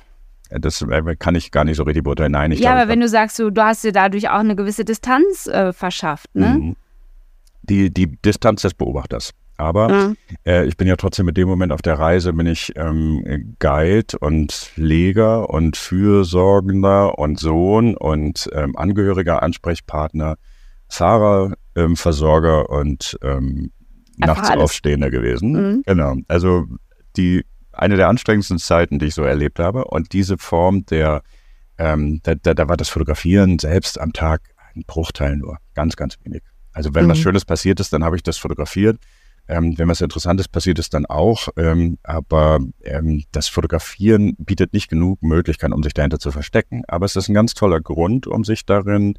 das 0.50 0.86
kann 1.20 1.36
ich 1.36 1.52
gar 1.52 1.64
nicht 1.64 1.78
so 1.78 1.84
richtig 1.84 2.04
beurteilen. 2.04 2.32
Nein, 2.32 2.52
ich 2.52 2.60
Ja, 2.60 2.72
glaube, 2.72 2.82
aber 2.82 2.92
wenn 2.92 3.00
du 3.00 3.08
sagst, 3.08 3.40
du, 3.40 3.50
du 3.50 3.64
hast 3.64 3.84
dir 3.84 3.92
dadurch 3.92 4.30
auch 4.30 4.40
eine 4.40 4.56
gewisse 4.56 4.86
Distanz 4.86 5.48
äh, 5.48 5.74
verschafft, 5.74 6.34
ne? 6.36 6.58
Mhm. 6.60 6.76
Die, 7.64 7.94
die 7.94 8.08
Distanz 8.22 8.62
des 8.62 8.74
Beobachters. 8.74 9.34
Aber 9.58 9.90
mhm. 9.90 10.18
äh, 10.46 10.66
ich 10.66 10.78
bin 10.78 10.88
ja 10.88 10.96
trotzdem 10.96 11.26
mit 11.26 11.36
dem 11.36 11.48
Moment 11.48 11.72
auf 11.72 11.82
der 11.82 11.98
Reise, 11.98 12.32
bin 12.32 12.46
ich 12.46 12.74
ähm, 12.76 13.56
Guide 13.60 14.18
und 14.20 14.72
Leger 14.76 15.50
und 15.50 15.76
Fürsorgender 15.76 17.18
und 17.18 17.40
Sohn 17.40 17.98
und 17.98 18.48
ähm, 18.54 18.78
Angehöriger, 18.78 19.42
Ansprechpartner, 19.42 20.38
Fahrer, 20.90 21.56
ähm, 21.76 21.96
Versorger 21.96 22.70
und 22.70 23.18
ähm, 23.24 23.72
nachts 24.18 24.50
Aufstehender 24.52 25.10
gewesen. 25.10 25.52
Mhm. 25.52 25.84
Genau. 25.86 26.16
Also 26.28 26.68
die 27.18 27.46
eine 27.72 27.96
der 27.96 28.10
anstrengendsten 28.10 28.58
Zeiten, 28.58 29.00
die 29.00 29.08
ich 29.08 29.14
so 29.14 29.24
erlebt 29.24 29.60
habe. 29.60 29.86
Und 29.86 30.14
diese 30.14 30.38
Form 30.38 30.86
der, 30.86 31.22
ähm, 31.78 32.22
da, 32.24 32.36
da, 32.36 32.54
da 32.54 32.68
war 32.68 32.78
das 32.78 32.90
Fotografieren 32.90 33.60
selbst 33.60 34.00
am 34.00 34.14
Tag 34.14 34.42
ein 34.76 34.84
Bruchteil 34.86 35.38
nur, 35.38 35.58
ganz, 35.74 35.96
ganz 35.96 36.18
wenig. 36.24 36.44
Also 36.72 36.94
wenn 36.94 37.06
mhm. 37.06 37.10
was 37.10 37.20
Schönes 37.20 37.46
passiert 37.46 37.80
ist, 37.80 37.94
dann 37.94 38.04
habe 38.04 38.16
ich 38.16 38.24
das 38.24 38.38
fotografiert. 38.38 39.00
Ähm, 39.48 39.78
wenn 39.78 39.88
was 39.88 40.02
Interessantes 40.02 40.48
passiert, 40.48 40.78
ist 40.80 40.94
dann 40.94 41.06
auch. 41.06 41.48
Ähm, 41.56 41.98
aber 42.04 42.60
ähm, 42.84 43.24
das 43.32 43.48
Fotografieren 43.48 44.36
bietet 44.38 44.74
nicht 44.74 44.90
genug 44.90 45.22
Möglichkeiten, 45.24 45.74
um 45.74 45.84
sich 45.84 45.94
dahinter 45.94 46.20
zu 46.20 46.32
verstecken. 46.32 46.84
Aber 46.88 47.06
es 47.06 47.16
ist 47.16 47.30
ein 47.30 47.34
ganz 47.34 47.54
toller 47.54 47.80
Grund, 47.80 48.28
um 48.28 48.44
sich 48.44 48.66
darin 48.66 49.16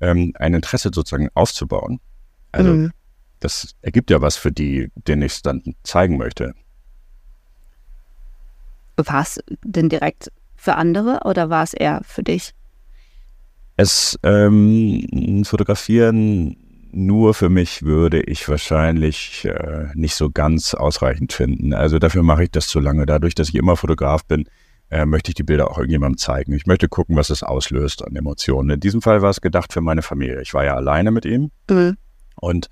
ähm, 0.00 0.32
ein 0.38 0.54
Interesse 0.54 0.90
sozusagen 0.92 1.28
aufzubauen. 1.34 2.00
Also 2.52 2.72
mhm. 2.72 2.92
das 3.40 3.74
ergibt 3.82 4.10
ja 4.10 4.22
was 4.22 4.36
für 4.36 4.52
die, 4.52 4.90
denen 4.94 5.22
ich 5.22 5.32
es 5.32 5.42
dann 5.42 5.62
zeigen 5.82 6.16
möchte. 6.16 6.54
War 8.96 9.22
es 9.22 9.40
denn 9.62 9.88
direkt 9.88 10.30
für 10.56 10.74
andere 10.76 11.20
oder 11.24 11.50
war 11.50 11.62
es 11.62 11.74
eher 11.74 12.00
für 12.04 12.22
dich? 12.22 12.54
Es 13.76 14.18
ähm, 14.22 15.44
Fotografieren 15.44 16.56
nur 16.92 17.34
für 17.34 17.50
mich 17.50 17.82
würde 17.82 18.22
ich 18.22 18.48
wahrscheinlich 18.48 19.44
äh, 19.44 19.88
nicht 19.94 20.14
so 20.14 20.30
ganz 20.30 20.72
ausreichend 20.72 21.34
finden. 21.34 21.74
Also 21.74 21.98
dafür 21.98 22.22
mache 22.22 22.44
ich 22.44 22.50
das 22.50 22.68
zu 22.68 22.80
lange. 22.80 23.04
Dadurch, 23.04 23.34
dass 23.34 23.50
ich 23.50 23.54
immer 23.54 23.76
Fotograf 23.76 24.24
bin, 24.24 24.48
äh, 24.88 25.04
möchte 25.04 25.30
ich 25.30 25.34
die 25.34 25.42
Bilder 25.42 25.70
auch 25.70 25.76
irgendjemandem 25.76 26.16
zeigen. 26.16 26.54
Ich 26.54 26.66
möchte 26.66 26.88
gucken, 26.88 27.14
was 27.16 27.28
es 27.28 27.42
auslöst 27.42 28.02
an 28.02 28.16
Emotionen. 28.16 28.70
In 28.70 28.80
diesem 28.80 29.02
Fall 29.02 29.20
war 29.20 29.28
es 29.28 29.42
gedacht 29.42 29.74
für 29.74 29.82
meine 29.82 30.00
Familie. 30.00 30.40
Ich 30.40 30.54
war 30.54 30.64
ja 30.64 30.74
alleine 30.74 31.10
mit 31.10 31.26
ihm 31.26 31.50
mhm. 31.68 31.96
und 32.36 32.68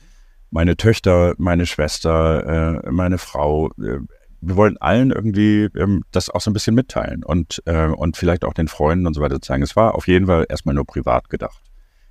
meine 0.50 0.76
Töchter, 0.76 1.34
meine 1.36 1.66
Schwester, 1.66 2.82
äh, 2.84 2.90
meine 2.90 3.18
Frau, 3.18 3.72
äh, 3.72 3.98
wir 4.46 4.56
wollen 4.56 4.76
allen 4.78 5.10
irgendwie 5.10 5.68
ähm, 5.76 6.04
das 6.10 6.30
auch 6.30 6.40
so 6.40 6.50
ein 6.50 6.54
bisschen 6.54 6.74
mitteilen 6.74 7.24
und, 7.24 7.62
äh, 7.66 7.86
und 7.86 8.16
vielleicht 8.16 8.44
auch 8.44 8.54
den 8.54 8.68
Freunden 8.68 9.06
und 9.06 9.14
so 9.14 9.20
weiter 9.20 9.40
zeigen. 9.40 9.62
Es 9.62 9.76
war 9.76 9.94
auf 9.94 10.06
jeden 10.08 10.26
Fall 10.26 10.46
erstmal 10.48 10.74
nur 10.74 10.86
privat 10.86 11.30
gedacht. 11.30 11.60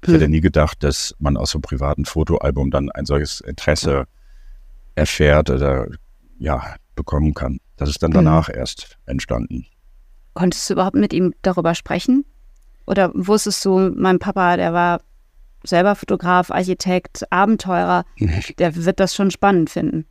Ich 0.05 0.13
hätte 0.13 0.27
nie 0.27 0.41
gedacht, 0.41 0.83
dass 0.83 1.15
man 1.19 1.37
aus 1.37 1.51
so 1.51 1.57
einem 1.57 1.61
privaten 1.61 2.03
Fotoalbum 2.03 2.71
dann 2.71 2.91
ein 2.91 3.05
solches 3.05 3.39
Interesse 3.39 4.05
erfährt 4.95 5.49
oder 5.49 5.87
ja, 6.37 6.75
bekommen 6.95 7.33
kann. 7.33 7.59
Das 7.77 7.89
ist 7.89 8.03
dann 8.03 8.11
mhm. 8.11 8.15
danach 8.15 8.49
mhm. 8.49 8.55
erst 8.55 8.97
entstanden. 9.05 9.65
Konntest 10.33 10.69
du 10.69 10.73
überhaupt 10.73 10.95
mit 10.95 11.13
ihm 11.13 11.33
darüber 11.41 11.73
sprechen? 11.73 12.25
Oder 12.85 13.11
wusstest 13.13 13.63
du, 13.63 13.91
mein 13.95 14.19
Papa, 14.19 14.57
der 14.57 14.73
war 14.73 15.01
selber 15.63 15.95
Fotograf, 15.95 16.51
Architekt, 16.51 17.31
Abenteurer, 17.31 18.03
der 18.57 18.75
wird 18.75 18.99
das 18.99 19.15
schon 19.15 19.31
spannend 19.31 19.69
finden? 19.69 20.05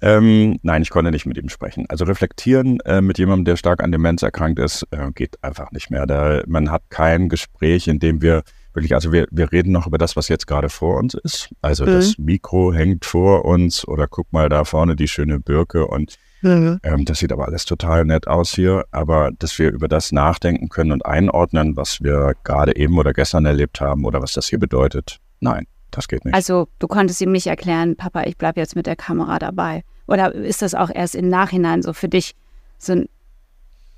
Ähm, 0.00 0.58
nein, 0.62 0.82
ich 0.82 0.90
konnte 0.90 1.10
nicht 1.10 1.26
mit 1.26 1.38
ihm 1.38 1.48
sprechen. 1.48 1.86
Also 1.88 2.04
reflektieren 2.04 2.80
äh, 2.80 3.00
mit 3.00 3.18
jemandem, 3.18 3.44
der 3.44 3.56
stark 3.56 3.82
an 3.82 3.90
Demenz 3.90 4.22
erkrankt 4.22 4.58
ist, 4.58 4.86
äh, 4.90 5.10
geht 5.12 5.42
einfach 5.42 5.72
nicht 5.72 5.90
mehr. 5.90 6.06
Da, 6.06 6.42
man 6.46 6.70
hat 6.70 6.82
kein 6.88 7.28
Gespräch, 7.28 7.88
in 7.88 7.98
dem 7.98 8.22
wir 8.22 8.42
wirklich, 8.74 8.94
also 8.94 9.12
wir, 9.12 9.26
wir 9.30 9.50
reden 9.50 9.72
noch 9.72 9.86
über 9.86 9.98
das, 9.98 10.14
was 10.14 10.28
jetzt 10.28 10.46
gerade 10.46 10.68
vor 10.68 10.98
uns 10.98 11.14
ist. 11.14 11.50
Also 11.62 11.84
mhm. 11.84 11.90
das 11.90 12.18
Mikro 12.18 12.72
hängt 12.72 13.04
vor 13.04 13.44
uns 13.44 13.86
oder 13.86 14.06
guck 14.06 14.32
mal 14.32 14.48
da 14.48 14.64
vorne 14.64 14.94
die 14.94 15.08
schöne 15.08 15.40
Birke 15.40 15.86
und 15.86 16.16
mhm. 16.42 16.78
ähm, 16.84 17.04
das 17.04 17.18
sieht 17.18 17.32
aber 17.32 17.46
alles 17.46 17.64
total 17.64 18.04
nett 18.04 18.28
aus 18.28 18.52
hier. 18.52 18.84
Aber 18.92 19.30
dass 19.36 19.58
wir 19.58 19.70
über 19.72 19.88
das 19.88 20.12
nachdenken 20.12 20.68
können 20.68 20.92
und 20.92 21.04
einordnen, 21.04 21.76
was 21.76 22.00
wir 22.02 22.34
gerade 22.44 22.76
eben 22.76 22.96
oder 22.98 23.12
gestern 23.12 23.46
erlebt 23.46 23.80
haben 23.80 24.04
oder 24.04 24.22
was 24.22 24.32
das 24.32 24.46
hier 24.46 24.60
bedeutet, 24.60 25.18
nein, 25.40 25.66
das 25.90 26.08
geht 26.08 26.24
nicht. 26.24 26.34
Also 26.34 26.68
du 26.78 26.86
konntest 26.86 27.20
ihm 27.20 27.32
nicht 27.32 27.46
erklären, 27.46 27.96
Papa, 27.96 28.24
ich 28.24 28.36
bleibe 28.36 28.60
jetzt 28.60 28.76
mit 28.76 28.86
der 28.86 28.96
Kamera 28.96 29.38
dabei. 29.38 29.84
Oder 30.06 30.34
ist 30.34 30.62
das 30.62 30.74
auch 30.74 30.90
erst 30.92 31.14
im 31.14 31.28
Nachhinein 31.28 31.82
so 31.82 31.92
für 31.92 32.08
dich 32.08 32.34
so, 32.78 32.94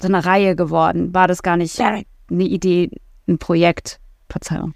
so 0.00 0.08
eine 0.08 0.24
Reihe 0.24 0.56
geworden? 0.56 1.14
War 1.14 1.28
das 1.28 1.42
gar 1.42 1.56
nicht 1.56 1.80
eine 1.80 2.04
Idee, 2.30 2.90
ein 3.28 3.38
Projekt? 3.38 4.00
Verzeihung. 4.28 4.74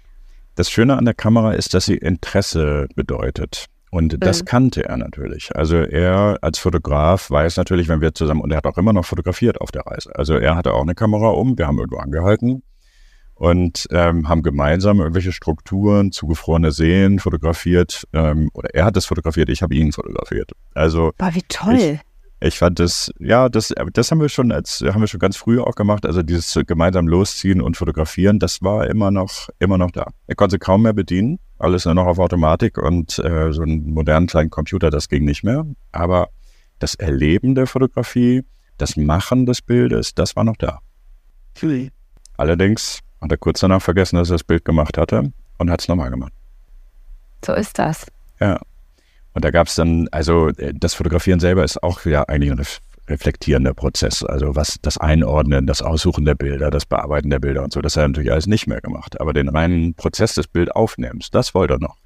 Das 0.55 0.69
Schöne 0.69 0.97
an 0.97 1.05
der 1.05 1.13
Kamera 1.13 1.53
ist, 1.53 1.73
dass 1.73 1.85
sie 1.85 1.95
Interesse 1.95 2.87
bedeutet. 2.95 3.65
Und 3.91 4.21
das 4.23 4.41
mhm. 4.41 4.45
kannte 4.45 4.85
er 4.85 4.97
natürlich. 4.97 5.55
Also 5.55 5.77
er 5.77 6.37
als 6.41 6.59
Fotograf 6.59 7.31
weiß 7.31 7.55
natürlich, 7.57 7.87
wenn 7.87 8.01
wir 8.01 8.13
zusammen, 8.13 8.41
und 8.41 8.51
er 8.51 8.57
hat 8.57 8.65
auch 8.65 8.77
immer 8.77 8.91
noch 8.91 9.05
fotografiert 9.05 9.61
auf 9.61 9.71
der 9.71 9.83
Reise. 9.83 10.13
Also 10.15 10.35
er 10.35 10.55
hatte 10.55 10.73
auch 10.73 10.81
eine 10.81 10.95
Kamera 10.95 11.29
um, 11.29 11.57
wir 11.57 11.67
haben 11.67 11.77
irgendwo 11.77 11.97
angehalten 11.97 12.63
und 13.35 13.87
ähm, 13.91 14.27
haben 14.27 14.43
gemeinsam 14.43 14.99
irgendwelche 14.99 15.31
Strukturen, 15.31 16.11
zugefrorene 16.11 16.71
Seen 16.71 17.19
fotografiert. 17.19 18.05
Ähm, 18.13 18.49
oder 18.53 18.73
er 18.73 18.85
hat 18.85 18.97
es 18.97 19.05
fotografiert, 19.05 19.49
ich 19.49 19.61
habe 19.61 19.75
ihn 19.75 19.91
fotografiert. 19.91 20.51
Also. 20.73 21.11
War 21.17 21.35
wie 21.35 21.43
toll. 21.47 21.75
Ich, 21.75 21.99
ich 22.47 22.57
fand 22.57 22.79
das, 22.79 23.11
ja, 23.19 23.49
das, 23.49 23.73
das 23.93 24.11
haben 24.11 24.21
wir 24.21 24.29
schon 24.29 24.51
als, 24.51 24.81
haben 24.81 25.01
wir 25.01 25.07
schon 25.07 25.19
ganz 25.19 25.35
früh 25.35 25.59
auch 25.59 25.75
gemacht. 25.75 26.05
Also 26.05 26.21
dieses 26.23 26.57
gemeinsam 26.65 27.07
losziehen 27.07 27.61
und 27.61 27.75
fotografieren, 27.75 28.39
das 28.39 28.61
war 28.61 28.87
immer 28.87 29.11
noch, 29.11 29.49
immer 29.59 29.77
noch 29.77 29.91
da. 29.91 30.11
Er 30.27 30.35
konnte 30.35 30.57
kaum 30.57 30.83
mehr 30.83 30.93
bedienen, 30.93 31.39
alles 31.59 31.85
nur 31.85 31.93
noch 31.93 32.05
auf 32.05 32.19
Automatik 32.19 32.77
und 32.77 33.19
äh, 33.19 33.51
so 33.51 33.61
einen 33.63 33.93
modernen 33.93 34.27
kleinen 34.27 34.49
Computer, 34.49 34.89
das 34.89 35.09
ging 35.09 35.25
nicht 35.25 35.43
mehr. 35.43 35.65
Aber 35.91 36.29
das 36.79 36.95
Erleben 36.95 37.55
der 37.55 37.67
Fotografie, 37.67 38.43
das 38.77 38.95
Machen 38.97 39.45
des 39.45 39.61
Bildes, 39.61 40.13
das 40.13 40.35
war 40.35 40.43
noch 40.43 40.57
da. 40.57 40.79
Allerdings 42.37 42.99
hat 43.21 43.31
er 43.31 43.37
kurz 43.37 43.59
danach 43.59 43.81
vergessen, 43.81 44.17
dass 44.17 44.29
er 44.29 44.35
das 44.35 44.43
Bild 44.43 44.65
gemacht 44.65 44.97
hatte 44.97 45.31
und 45.57 45.69
hat 45.69 45.81
es 45.81 45.87
nochmal 45.87 46.09
gemacht. 46.09 46.33
So 47.43 47.53
ist 47.53 47.77
das. 47.79 48.05
Ja. 48.39 48.59
Und 49.33 49.43
da 49.43 49.51
gab 49.51 49.67
es 49.67 49.75
dann, 49.75 50.07
also 50.11 50.49
äh, 50.49 50.73
das 50.73 50.93
Fotografieren 50.93 51.39
selber 51.39 51.63
ist 51.63 51.83
auch 51.83 52.05
wieder 52.05 52.29
eigentlich 52.29 52.51
ein 52.51 52.65
reflektierender 53.07 53.73
Prozess. 53.73 54.23
Also 54.23 54.55
was 54.55 54.77
das 54.81 54.97
Einordnen, 54.97 55.67
das 55.67 55.81
Aussuchen 55.81 56.25
der 56.25 56.35
Bilder, 56.35 56.71
das 56.71 56.85
Bearbeiten 56.85 57.29
der 57.29 57.39
Bilder 57.39 57.63
und 57.63 57.73
so, 57.73 57.81
das 57.81 57.95
hat 57.95 58.03
er 58.03 58.07
natürlich 58.07 58.31
alles 58.31 58.47
nicht 58.47 58.67
mehr 58.67 58.81
gemacht. 58.81 59.19
Aber 59.19 59.33
den 59.33 59.49
reinen 59.49 59.93
Prozess 59.93 60.33
des 60.35 60.47
Bildaufnehmens, 60.47 61.29
das 61.31 61.53
wollte 61.53 61.75
er 61.75 61.79
noch. 61.79 61.97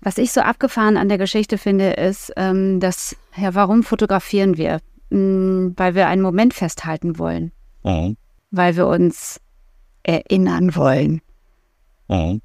Was 0.00 0.18
ich 0.18 0.30
so 0.30 0.42
abgefahren 0.42 0.96
an 0.96 1.08
der 1.08 1.18
Geschichte 1.18 1.58
finde, 1.58 1.90
ist, 1.90 2.32
ähm, 2.36 2.78
dass, 2.78 3.16
ja, 3.36 3.54
warum 3.54 3.82
fotografieren 3.82 4.56
wir? 4.56 4.80
Hm, 5.10 5.74
weil 5.76 5.94
wir 5.94 6.06
einen 6.06 6.22
Moment 6.22 6.54
festhalten 6.54 7.18
wollen. 7.18 7.50
Mhm. 7.82 8.16
Weil 8.50 8.76
wir 8.76 8.86
uns 8.86 9.40
erinnern 10.08 10.74
wollen. 10.74 11.20
Mhm. 12.08 12.40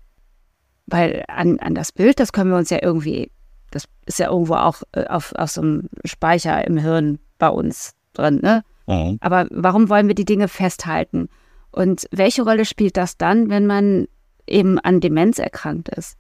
Weil 0.88 1.24
an, 1.28 1.60
an 1.60 1.76
das 1.76 1.92
Bild, 1.92 2.20
das 2.20 2.34
können 2.34 2.50
wir 2.50 2.58
uns 2.58 2.70
ja 2.70 2.80
irgendwie 2.82 3.32
das 3.74 3.86
ist 4.06 4.20
ja 4.20 4.30
irgendwo 4.30 4.56
auch 4.56 4.84
äh, 4.94 5.06
auf, 5.06 5.34
auf 5.36 5.50
so 5.50 5.62
einem 5.62 5.90
Speicher 6.06 6.66
im 6.66 6.78
Hirn 6.78 7.20
bei 7.40 7.50
uns 7.50 7.94
drin, 8.14 8.40
ne? 8.42 8.64
Mhm. 8.88 9.18
Aber 9.22 9.48
warum 9.50 9.90
wollen 9.90 10.08
wir 10.08 10.16
die 10.16 10.26
Dinge 10.26 10.48
festhalten? 10.48 11.30
Und 11.72 12.06
welche 12.12 12.44
Rolle 12.44 12.66
spielt 12.66 12.98
das 12.98 13.18
dann, 13.18 13.50
wenn 13.50 13.66
man 13.66 14.08
eben 14.46 14.78
an 14.80 15.00
Demenz 15.00 15.40
erkrankt 15.40 15.90
ist? 15.90 16.18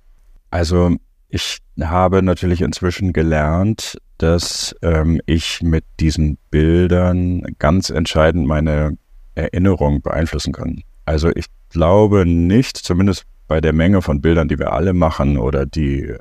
Also 0.49 0.95
ich 1.29 1.60
habe 1.82 2.23
natürlich 2.23 2.62
inzwischen 2.62 3.13
gelernt, 3.13 3.97
dass 4.17 4.75
ähm, 4.82 5.19
ich 5.25 5.62
mit 5.62 5.84
diesen 5.99 6.38
Bildern 6.49 7.43
ganz 7.60 7.89
entscheidend 7.89 8.47
meine 8.47 8.97
Erinnerung 9.36 10.01
beeinflussen 10.01 10.53
kann. 10.53 10.84
Also 11.05 11.29
ich 11.35 11.45
glaube 11.69 12.25
nicht, 12.25 12.77
zumindest 12.77 13.25
bei 13.47 13.61
der 13.61 13.73
Menge 13.73 14.01
von 14.01 14.21
Bildern, 14.21 14.47
die 14.47 14.59
wir 14.59 14.73
alle 14.73 14.93
machen 14.93 15.37
oder 15.37 15.65
die 15.65 16.15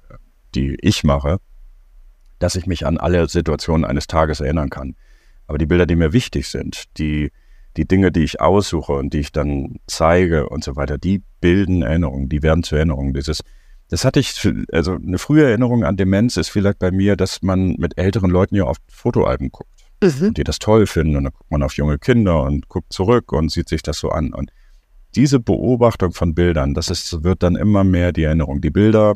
die 0.54 0.76
ich 0.80 1.04
mache, 1.04 1.38
dass 2.38 2.56
ich 2.56 2.66
mich 2.66 2.86
an 2.86 2.98
alle 2.98 3.28
Situationen 3.28 3.84
eines 3.84 4.06
Tages 4.06 4.40
erinnern 4.40 4.70
kann. 4.70 4.96
Aber 5.46 5.58
die 5.58 5.66
Bilder, 5.66 5.86
die 5.86 5.96
mir 5.96 6.12
wichtig 6.12 6.48
sind, 6.48 6.84
die, 6.98 7.30
die 7.76 7.86
Dinge, 7.86 8.12
die 8.12 8.24
ich 8.24 8.40
aussuche 8.40 8.92
und 8.92 9.12
die 9.12 9.20
ich 9.20 9.32
dann 9.32 9.76
zeige 9.86 10.48
und 10.48 10.64
so 10.64 10.76
weiter, 10.76 10.98
die 10.98 11.22
bilden 11.40 11.82
Erinnerungen, 11.82 12.28
die 12.28 12.42
werden 12.42 12.62
zu 12.62 12.76
Erinnerungen. 12.76 13.14
Dieses, 13.14 13.42
das 13.88 14.04
hatte 14.04 14.20
ich, 14.20 14.34
also 14.72 14.94
eine 14.94 15.18
frühe 15.18 15.44
Erinnerung 15.44 15.84
an 15.84 15.96
Demenz 15.96 16.36
ist 16.36 16.48
vielleicht 16.48 16.78
bei 16.78 16.90
mir, 16.90 17.16
dass 17.16 17.42
man 17.42 17.74
mit 17.78 17.98
älteren 17.98 18.30
Leuten 18.30 18.56
ja 18.56 18.64
oft 18.64 18.82
Fotoalben 18.88 19.50
guckt 19.50 19.84
mhm. 20.00 20.28
und 20.28 20.38
die 20.38 20.44
das 20.44 20.58
toll 20.58 20.86
finden 20.86 21.16
und 21.16 21.24
dann 21.24 21.32
guckt 21.32 21.50
man 21.50 21.62
auf 21.62 21.74
junge 21.74 21.98
Kinder 21.98 22.42
und 22.42 22.68
guckt 22.68 22.92
zurück 22.92 23.32
und 23.32 23.50
sieht 23.50 23.68
sich 23.68 23.82
das 23.82 23.98
so 23.98 24.10
an. 24.10 24.32
Und 24.32 24.50
diese 25.14 25.40
Beobachtung 25.40 26.12
von 26.12 26.34
Bildern, 26.34 26.74
das 26.74 26.90
ist, 26.90 27.22
wird 27.22 27.42
dann 27.42 27.56
immer 27.56 27.84
mehr 27.84 28.12
die 28.12 28.24
Erinnerung. 28.24 28.60
Die 28.60 28.70
Bilder 28.70 29.14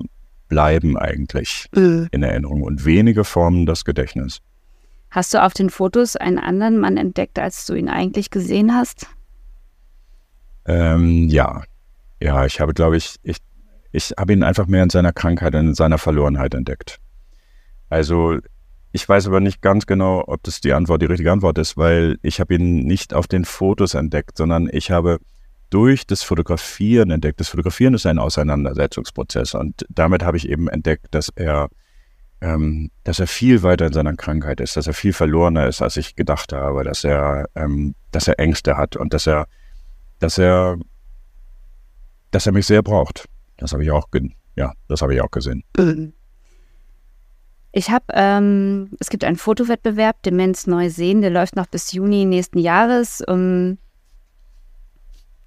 bleiben 0.48 0.96
eigentlich 0.96 1.66
mhm. 1.74 2.08
in 2.12 2.22
Erinnerung 2.22 2.62
und 2.62 2.84
wenige 2.84 3.24
formen 3.24 3.66
das 3.66 3.84
Gedächtnis. 3.84 4.40
Hast 5.10 5.34
du 5.34 5.42
auf 5.42 5.54
den 5.54 5.70
Fotos 5.70 6.16
einen 6.16 6.38
anderen 6.38 6.78
Mann 6.78 6.96
entdeckt, 6.96 7.38
als 7.38 7.66
du 7.66 7.74
ihn 7.74 7.88
eigentlich 7.88 8.30
gesehen 8.30 8.74
hast? 8.74 9.06
Ähm, 10.66 11.28
ja. 11.28 11.62
Ja, 12.20 12.44
ich 12.44 12.60
habe, 12.60 12.74
glaube 12.74 12.96
ich, 12.96 13.16
ich, 13.22 13.38
ich 13.92 14.12
habe 14.18 14.32
ihn 14.32 14.42
einfach 14.42 14.66
mehr 14.66 14.82
in 14.82 14.90
seiner 14.90 15.12
Krankheit 15.12 15.54
und 15.54 15.68
in 15.68 15.74
seiner 15.74 15.98
Verlorenheit 15.98 16.54
entdeckt. 16.54 16.98
Also 17.88 18.38
ich 18.92 19.08
weiß 19.08 19.26
aber 19.26 19.40
nicht 19.40 19.60
ganz 19.60 19.86
genau, 19.86 20.24
ob 20.26 20.42
das 20.42 20.60
die 20.60 20.72
Antwort, 20.72 21.02
die 21.02 21.06
richtige 21.06 21.30
Antwort 21.30 21.58
ist, 21.58 21.76
weil 21.76 22.18
ich 22.22 22.40
habe 22.40 22.54
ihn 22.54 22.86
nicht 22.86 23.14
auf 23.14 23.26
den 23.26 23.44
Fotos 23.44 23.94
entdeckt, 23.94 24.36
sondern 24.38 24.68
ich 24.72 24.90
habe 24.90 25.18
durch 25.70 26.06
das 26.06 26.22
Fotografieren 26.22 27.10
entdeckt. 27.10 27.40
Das 27.40 27.48
Fotografieren 27.48 27.94
ist 27.94 28.06
ein 28.06 28.18
Auseinandersetzungsprozess 28.18 29.54
und 29.54 29.84
damit 29.88 30.22
habe 30.22 30.36
ich 30.36 30.48
eben 30.48 30.68
entdeckt, 30.68 31.06
dass 31.10 31.30
er, 31.34 31.68
ähm, 32.40 32.90
dass 33.04 33.18
er 33.18 33.26
viel 33.26 33.62
weiter 33.62 33.86
in 33.86 33.92
seiner 33.92 34.14
Krankheit 34.14 34.60
ist, 34.60 34.76
dass 34.76 34.86
er 34.86 34.94
viel 34.94 35.12
verlorener 35.12 35.66
ist, 35.66 35.82
als 35.82 35.96
ich 35.96 36.16
gedacht 36.16 36.52
habe, 36.52 36.84
dass 36.84 37.04
er, 37.04 37.48
ähm, 37.54 37.94
dass 38.12 38.28
er 38.28 38.38
Ängste 38.38 38.76
hat 38.76 38.96
und 38.96 39.12
dass 39.12 39.26
er, 39.26 39.46
dass 40.18 40.38
er, 40.38 40.78
dass 42.30 42.46
er 42.46 42.52
mich 42.52 42.66
sehr 42.66 42.82
braucht. 42.82 43.26
Das 43.56 43.72
habe 43.72 43.84
ich 43.84 43.90
auch, 43.90 44.08
ja, 44.54 44.72
das 44.88 45.02
habe 45.02 45.14
ich 45.14 45.20
auch 45.20 45.30
gesehen. 45.30 45.64
Ich 47.72 47.90
habe, 47.90 48.06
ähm, 48.14 48.96
es 49.00 49.10
gibt 49.10 49.22
einen 49.22 49.36
Fotowettbewerb, 49.36 50.22
Demenz 50.22 50.66
neu 50.66 50.88
sehen, 50.88 51.20
der 51.20 51.28
läuft 51.28 51.56
noch 51.56 51.66
bis 51.66 51.92
Juni 51.92 52.24
nächsten 52.24 52.58
Jahres. 52.58 53.20
Um, 53.20 53.76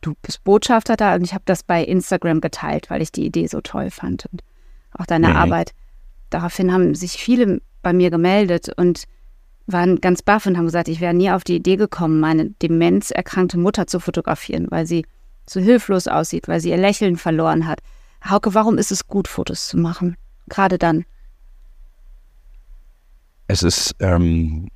du 0.01 0.13
bist 0.21 0.43
Botschafter 0.43 0.95
da 0.95 1.15
und 1.15 1.23
ich 1.23 1.33
habe 1.33 1.43
das 1.45 1.63
bei 1.63 1.83
Instagram 1.83 2.41
geteilt, 2.41 2.89
weil 2.89 3.01
ich 3.01 3.11
die 3.11 3.25
Idee 3.25 3.47
so 3.47 3.61
toll 3.61 3.89
fand 3.89 4.25
und 4.31 4.43
auch 4.97 5.05
deine 5.05 5.29
mhm. 5.29 5.35
Arbeit. 5.35 5.73
Daraufhin 6.29 6.71
haben 6.71 6.95
sich 6.95 7.13
viele 7.13 7.61
bei 7.81 7.93
mir 7.93 8.09
gemeldet 8.09 8.69
und 8.77 9.05
waren 9.67 10.01
ganz 10.01 10.21
baff 10.21 10.45
und 10.45 10.57
haben 10.57 10.65
gesagt, 10.65 10.87
ich 10.87 10.99
wäre 10.99 11.13
nie 11.13 11.31
auf 11.31 11.43
die 11.43 11.55
Idee 11.55 11.75
gekommen, 11.75 12.19
meine 12.19 12.49
demenzerkrankte 12.49 13.57
Mutter 13.57 13.87
zu 13.87 13.99
fotografieren, 13.99 14.67
weil 14.69 14.85
sie 14.85 15.05
so 15.47 15.59
hilflos 15.59 16.07
aussieht, 16.07 16.47
weil 16.47 16.59
sie 16.59 16.69
ihr 16.69 16.77
Lächeln 16.77 17.17
verloren 17.17 17.67
hat. 17.67 17.81
Hauke, 18.27 18.53
warum 18.53 18.77
ist 18.77 18.91
es 18.91 19.07
gut, 19.07 19.27
Fotos 19.27 19.67
zu 19.67 19.77
machen? 19.77 20.17
Gerade 20.47 20.77
dann. 20.77 21.05
Es 23.47 23.63
ist 23.63 23.95
ähm, 23.99 24.69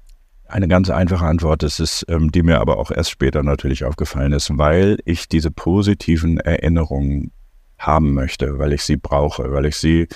eine 0.54 0.68
ganz 0.68 0.89
einfache 0.89 1.26
Antwort, 1.26 1.63
es 1.63 1.80
ist, 1.80 2.06
ähm, 2.08 2.32
die 2.32 2.44
mir 2.44 2.60
aber 2.60 2.78
auch 2.78 2.92
erst 2.92 3.10
später 3.10 3.44
natürlich 3.44 3.86
aufgefallen 3.86 4.34
ist, 4.34 4.56
weil 4.58 5.00
ich 5.06 5.28
diese 5.28 5.52
positiven 5.52 6.38
Erinnerungen 6.39 7.32
haben 7.80 8.13
möchte, 8.13 8.60
weil 8.60 8.72
ich 8.72 8.84
sie 8.84 8.98
brauche, 8.98 9.52
weil 9.52 9.66
ich 9.66 9.76
sie 9.78 10.08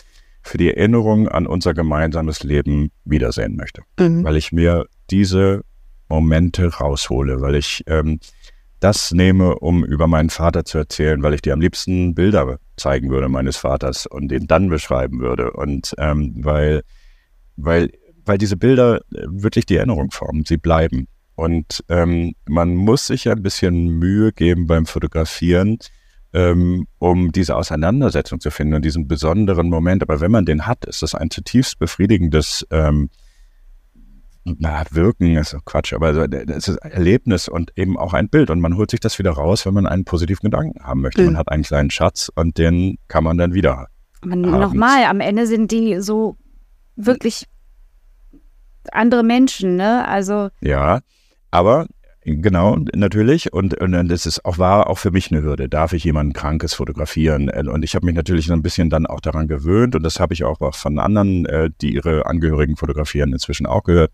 für 0.44 0.58
die 0.58 0.74
Erinnerung 0.74 1.28
an 1.28 1.48
unser 1.48 1.74
gemeinsames 1.74 2.44
Leben 2.44 2.92
wiedersehen 3.04 3.56
möchte. 3.56 3.82
Mhm. 4.00 4.24
Weil 4.24 4.38
ich 4.38 4.52
mir 4.52 4.86
diese 5.10 5.64
Momente 6.08 6.68
raushole, 6.68 7.42
weil 7.42 7.56
ich 7.56 7.84
ähm, 7.88 8.20
das 8.80 9.12
nehme, 9.12 9.56
um 9.56 9.84
über 9.84 10.08
meinen 10.08 10.30
Vater 10.30 10.64
zu 10.66 10.78
erzählen, 10.78 11.22
weil 11.24 11.34
ich 11.34 11.42
dir 11.42 11.54
am 11.54 11.62
liebsten 11.62 12.14
Bilder 12.14 12.60
zeigen 12.78 13.10
würde 13.10 13.28
meines 13.28 13.58
Vaters 13.58 14.06
und 14.06 14.30
den 14.30 14.46
dann 14.46 14.70
beschreiben 14.70 15.20
würde. 15.20 15.52
Und 15.52 15.96
ähm, 15.98 16.34
weil, 16.38 16.84
weil, 17.56 17.92
weil 18.28 18.38
diese 18.38 18.58
Bilder 18.58 18.98
äh, 19.14 19.26
wirklich 19.28 19.66
die 19.66 19.78
Erinnerung 19.78 20.12
formen, 20.12 20.44
sie 20.46 20.58
bleiben. 20.58 21.08
Und 21.36 21.84
ähm, 21.90 22.34
man 22.48 22.76
muss 22.76 23.08
sich 23.08 23.30
ein 23.30 23.44
bisschen 23.44 24.00
Mühe 24.00 24.32
geben 24.34 24.66
beim 24.66 24.86
Fotografieren, 24.86 25.78
ähm, 26.34 26.88
um 26.98 27.32
diese 27.32 27.56
Auseinandersetzung 27.56 28.40
zu 28.40 28.50
finden 28.50 28.74
und 28.74 28.84
diesen 28.84 29.08
besonderen 29.08 29.70
Moment. 29.70 30.02
Aber 30.02 30.20
wenn 30.20 30.32
man 30.32 30.46
den 30.46 30.66
hat, 30.66 30.86
ist 30.86 31.04
das 31.04 31.14
ein 31.14 31.30
zutiefst 31.30 31.78
befriedigendes 31.78 32.66
ähm, 32.72 33.10
na, 34.60 34.84
Wirken 34.92 35.36
ist 35.36 35.56
Quatsch, 35.66 35.94
aber 35.94 36.12
es 36.32 36.70
ist 36.70 36.82
ein 36.82 36.92
Erlebnis 36.92 37.50
und 37.50 37.72
eben 37.76 37.98
auch 37.98 38.14
ein 38.14 38.30
Bild. 38.30 38.50
Und 38.50 38.62
man 38.62 38.78
holt 38.78 38.92
sich 38.92 39.00
das 39.00 39.20
wieder 39.20 39.32
raus, 39.32 39.66
wenn 39.66 39.74
man 39.74 39.86
einen 39.86 40.06
positiven 40.06 40.50
Gedanken 40.50 40.84
haben 40.84 41.02
möchte. 41.02 41.22
Mhm. 41.22 41.28
Man 41.28 41.38
hat 41.38 41.50
einen 41.50 41.64
kleinen 41.64 41.90
Schatz 41.90 42.32
und 42.34 42.58
den 42.58 42.98
kann 43.08 43.24
man 43.24 43.38
dann 43.38 43.54
wieder. 43.54 43.88
Nochmal, 44.24 45.04
am 45.04 45.20
Ende 45.20 45.48
sind 45.48 45.72
die 45.72 46.00
so 46.00 46.38
wirklich 46.96 47.46
andere 48.94 49.24
Menschen, 49.24 49.76
ne? 49.76 50.08
Also. 50.08 50.50
Ja, 50.62 51.00
aber 51.52 51.88
Genau, 52.30 52.76
natürlich. 52.94 53.54
Und, 53.54 53.80
und 53.80 54.10
das 54.10 54.26
ist 54.26 54.44
auch 54.44 54.58
war 54.58 54.90
auch 54.90 54.98
für 54.98 55.12
mich 55.12 55.32
eine 55.32 55.44
Hürde. 55.44 55.70
Darf 55.70 55.94
ich 55.94 56.04
jemanden 56.04 56.34
Krankes 56.34 56.74
fotografieren? 56.74 57.50
Und 57.50 57.86
ich 57.86 57.96
habe 57.96 58.06
mich 58.06 58.16
natürlich 58.16 58.52
ein 58.52 58.62
bisschen 58.62 58.90
dann 58.90 59.06
auch 59.06 59.22
daran 59.22 59.48
gewöhnt 59.48 59.96
und 59.96 60.04
das 60.04 60.20
habe 60.20 60.34
ich 60.34 60.44
auch 60.44 60.58
von 60.76 61.00
anderen, 61.00 61.46
äh, 61.46 61.70
die 61.80 61.94
ihre 61.94 62.26
Angehörigen 62.26 62.76
fotografieren, 62.76 63.32
inzwischen 63.32 63.66
auch 63.66 63.84
gehört, 63.84 64.12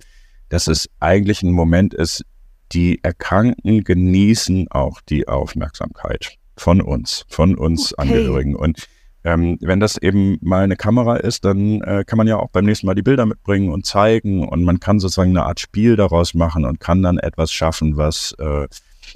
dass 0.49 0.67
es 0.67 0.91
eigentlich 0.99 1.41
ein 1.41 1.51
Moment 1.53 1.95
ist, 1.95 2.23
die 2.71 3.03
Erkrankten 3.03 3.83
genießen 3.83 4.67
auch 4.69 5.01
die 5.01 5.27
Aufmerksamkeit 5.27 6.37
von 6.55 6.81
uns, 6.81 7.25
von 7.29 7.55
uns 7.55 7.97
okay. 7.97 8.01
Angehörigen. 8.03 8.55
Und 8.55 8.87
ähm, 9.23 9.57
wenn 9.61 9.79
das 9.79 9.97
eben 9.97 10.37
mal 10.41 10.63
eine 10.63 10.75
Kamera 10.75 11.15
ist, 11.17 11.45
dann 11.45 11.81
äh, 11.81 12.03
kann 12.05 12.17
man 12.17 12.27
ja 12.27 12.37
auch 12.37 12.49
beim 12.49 12.65
nächsten 12.65 12.87
Mal 12.87 12.95
die 12.95 13.01
Bilder 13.01 13.25
mitbringen 13.25 13.71
und 13.71 13.85
zeigen 13.85 14.47
und 14.47 14.63
man 14.63 14.79
kann 14.79 14.99
sozusagen 14.99 15.31
eine 15.31 15.45
Art 15.45 15.59
Spiel 15.59 15.95
daraus 15.95 16.33
machen 16.33 16.65
und 16.65 16.79
kann 16.79 17.01
dann 17.01 17.17
etwas 17.17 17.51
schaffen, 17.51 17.95
was, 17.95 18.35
äh, 18.39 18.67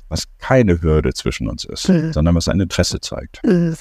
was 0.07 0.25
keine 0.37 0.81
Hürde 0.81 1.13
zwischen 1.13 1.47
uns 1.49 1.65
ist, 1.65 1.89
mhm. 1.89 2.13
sondern 2.13 2.35
was 2.35 2.47
ein 2.47 2.59
Interesse 2.59 3.01
zeigt. 3.01 3.41
Mhm. 3.45 3.75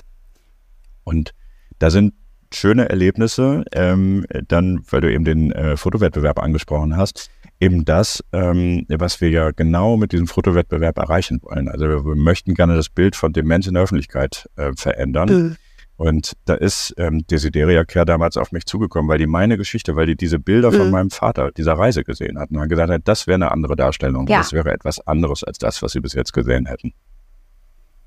Und 1.05 1.33
da 1.79 1.91
sind 1.91 2.15
schöne 2.53 2.89
Erlebnisse, 2.89 3.65
ähm, 3.73 4.25
dann, 4.49 4.81
weil 4.91 5.01
du 5.01 5.12
eben 5.12 5.25
den 5.25 5.53
äh, 5.53 5.77
Fotowettbewerb 5.77 6.41
angesprochen 6.41 6.97
hast, 6.97 7.31
eben 7.61 7.85
das, 7.85 8.23
ähm, 8.33 8.85
was 8.89 9.21
wir 9.21 9.31
ja 9.31 9.51
genau 9.51 9.97
mit 9.97 10.12
diesem 10.12 10.27
Fotowettbewerb 10.27 10.99
erreichen 10.99 11.41
wollen. 11.43 11.69
Also 11.69 11.89
wir, 11.89 12.05
wir 12.05 12.17
möchten 12.17 12.55
gerne 12.55 12.75
das 12.75 12.89
Bild 12.89 13.17
von 13.17 13.33
Demenz 13.33 13.67
in 13.67 13.75
der 13.75 13.83
Öffentlichkeit 13.83 14.49
äh, 14.57 14.73
verändern. 14.75 15.29
Mhm. 15.29 15.57
Und 15.97 16.35
da 16.45 16.55
ist 16.55 16.95
ähm, 16.99 17.27
Desideria 17.27 17.85
Kerr 17.85 18.05
damals 18.05 18.37
auf 18.37 18.53
mich 18.53 18.67
zugekommen, 18.67 19.09
weil 19.09 19.19
die 19.19 19.27
meine 19.27 19.57
Geschichte, 19.57 19.97
weil 19.97 20.07
die 20.07 20.17
diese 20.17 20.39
Bilder 20.39 20.71
mhm. 20.71 20.77
von 20.77 20.91
meinem 20.91 21.11
Vater, 21.11 21.51
dieser 21.53 21.73
Reise 21.75 22.05
gesehen 22.05 22.39
hatten 22.39 22.57
und 22.57 22.69
gesagt 22.69 22.91
hat, 22.91 23.03
das 23.05 23.27
wäre 23.27 23.37
eine 23.37 23.51
andere 23.51 23.77
Darstellung. 23.77 24.27
Ja. 24.27 24.39
Das 24.39 24.53
wäre 24.53 24.71
etwas 24.73 25.01
anderes 25.07 25.43
als 25.43 25.59
das, 25.59 25.81
was 25.83 25.93
sie 25.93 26.01
bis 26.01 26.13
jetzt 26.13 26.33
gesehen 26.33 26.67
hätten. 26.67 26.93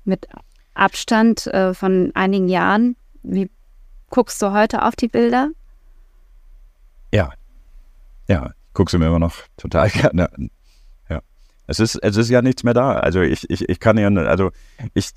Mit 0.04 0.28
Abstand 0.74 1.48
äh, 1.48 1.74
von 1.74 2.12
einigen 2.14 2.48
Jahren, 2.48 2.96
wie 3.22 3.50
guckst 4.08 4.40
du 4.40 4.52
heute 4.52 4.84
auf 4.84 4.94
die 4.94 5.08
Bilder? 5.08 5.50
Ja, 7.12 7.32
ja, 8.28 8.52
guckst 8.72 8.94
du 8.94 8.98
mir 8.98 9.08
immer 9.08 9.18
noch 9.18 9.34
total 9.56 9.88
gerne 9.90 10.32
an. 10.32 10.50
Es 11.70 11.78
ist, 11.78 11.94
es 12.02 12.16
ist 12.16 12.28
ja 12.30 12.42
nichts 12.42 12.64
mehr 12.64 12.74
da. 12.74 12.94
Also 12.94 13.20
ich, 13.20 13.48
ich, 13.48 13.68
ich 13.68 13.78
kann 13.78 13.96
ja, 13.96 14.08
also 14.08 14.50
ich, 14.92 15.10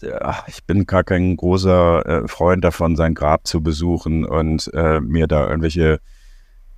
ich 0.48 0.64
bin 0.66 0.86
gar 0.86 1.04
kein 1.04 1.36
großer 1.36 2.06
äh, 2.06 2.28
Freund 2.28 2.64
davon, 2.64 2.96
sein 2.96 3.16
Grab 3.16 3.48
zu 3.48 3.62
besuchen 3.62 4.24
und 4.24 4.72
äh, 4.76 5.00
mir 5.00 5.26
da 5.26 5.50
irgendwelche, 5.50 5.98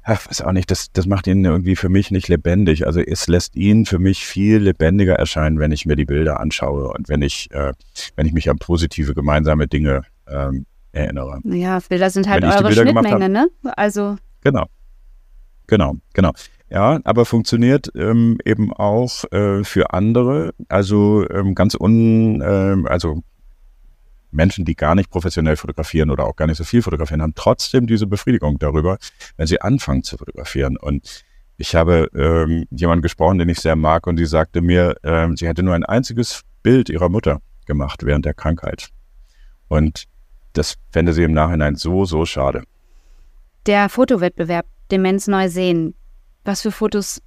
ach, 0.04 0.30
weiß 0.30 0.44
auch 0.44 0.54
nicht, 0.54 0.72
das, 0.72 0.94
das 0.94 1.08
macht 1.08 1.28
ihn 1.28 1.44
irgendwie 1.44 1.76
für 1.76 1.90
mich 1.90 2.10
nicht 2.10 2.30
lebendig. 2.30 2.88
Also 2.88 3.02
es 3.02 3.28
lässt 3.28 3.58
ihn 3.58 3.86
für 3.86 4.00
mich 4.00 4.26
viel 4.26 4.60
lebendiger 4.60 5.16
erscheinen, 5.16 5.60
wenn 5.60 5.74
ich 5.74 5.86
mir 5.86 5.98
die 5.98 6.06
Bilder 6.06 6.40
anschaue 6.40 6.94
und 6.94 7.10
wenn 7.10 7.22
ich, 7.22 7.52
äh, 7.52 7.74
wenn 8.16 8.28
ich 8.28 8.32
mich 8.32 8.50
an 8.50 8.58
positive 8.58 9.14
gemeinsame 9.14 9.68
Dinge 9.68 10.04
ähm, 10.26 10.68
erinnere. 10.94 11.42
Ja, 11.44 11.82
Bilder 11.90 12.10
sind 12.10 12.30
halt 12.30 12.46
eure 12.46 12.72
Schnittmenge, 12.72 13.28
ne? 13.28 13.50
Also. 13.76 14.16
Genau. 14.42 14.68
Genau, 15.68 15.96
genau. 16.14 16.32
Ja, 16.70 17.00
aber 17.04 17.26
funktioniert 17.26 17.92
ähm, 17.96 18.40
eben 18.44 18.74
auch 18.74 19.24
äh, 19.32 19.64
für 19.64 19.94
andere, 19.94 20.54
also 20.68 21.28
ähm, 21.30 21.54
ganz 21.54 21.76
un, 21.80 22.42
äh, 22.42 22.90
also 22.90 23.22
Menschen, 24.32 24.66
die 24.66 24.76
gar 24.76 24.96
nicht 24.96 25.10
professionell 25.10 25.56
fotografieren 25.56 26.10
oder 26.10 26.26
auch 26.26 26.36
gar 26.36 26.48
nicht 26.48 26.58
so 26.58 26.64
viel 26.64 26.82
fotografieren, 26.82 27.22
haben 27.22 27.36
trotzdem 27.36 27.88
diese 27.88 28.08
Befriedigung 28.08 28.60
darüber, 28.60 28.98
wenn 29.38 29.48
sie 29.48 29.62
anfangen 29.62 30.04
zu 30.04 30.18
fotografieren. 30.18 30.76
Und 30.78 31.24
ich 31.58 31.76
habe 31.76 32.10
ähm, 32.14 32.66
jemanden 32.72 33.02
gesprochen, 33.02 33.38
den 33.38 33.50
ich 33.50 33.60
sehr 33.60 33.76
mag, 33.76 34.08
und 34.08 34.18
die 34.18 34.26
sagte 34.26 34.62
mir, 34.62 34.96
ähm, 35.04 35.38
sie 35.38 35.48
hätte 35.48 35.64
nur 35.64 35.74
ein 35.74 35.86
einziges 35.86 36.42
Bild 36.64 36.90
ihrer 36.90 37.10
Mutter 37.10 37.42
gemacht 37.66 38.06
während 38.06 38.26
der 38.26 38.34
Krankheit. 38.34 38.90
Und 39.68 40.06
das 40.54 40.76
fände 40.92 41.14
sie 41.14 41.24
im 41.24 41.34
Nachhinein 41.34 41.76
so, 41.76 42.06
so 42.06 42.26
schade. 42.26 42.64
Der 43.66 43.90
Fotowettbewerb 43.90 44.66
Demenz 44.92 45.28
neu 45.28 45.50
sehen, 45.50 45.96
was 46.46 46.62
für 46.62 46.72
Fotos 46.72 47.22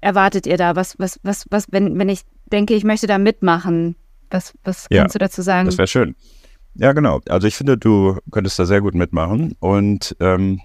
erwartet 0.00 0.46
ihr 0.46 0.56
da? 0.56 0.76
Was, 0.76 0.98
was, 0.98 1.18
was, 1.22 1.46
was, 1.50 1.66
wenn, 1.70 1.98
wenn 1.98 2.08
ich 2.08 2.22
denke, 2.46 2.74
ich 2.74 2.84
möchte 2.84 3.06
da 3.06 3.18
mitmachen, 3.18 3.96
was, 4.30 4.54
was 4.64 4.86
ja, 4.90 5.02
kannst 5.02 5.14
du 5.14 5.18
dazu 5.18 5.42
sagen? 5.42 5.66
Das 5.66 5.78
wäre 5.78 5.88
schön. 5.88 6.14
Ja, 6.74 6.92
genau. 6.92 7.20
Also 7.28 7.46
ich 7.46 7.56
finde, 7.56 7.76
du 7.76 8.18
könntest 8.30 8.58
da 8.58 8.64
sehr 8.64 8.80
gut 8.80 8.94
mitmachen. 8.94 9.54
Und 9.60 10.16
ähm, 10.20 10.60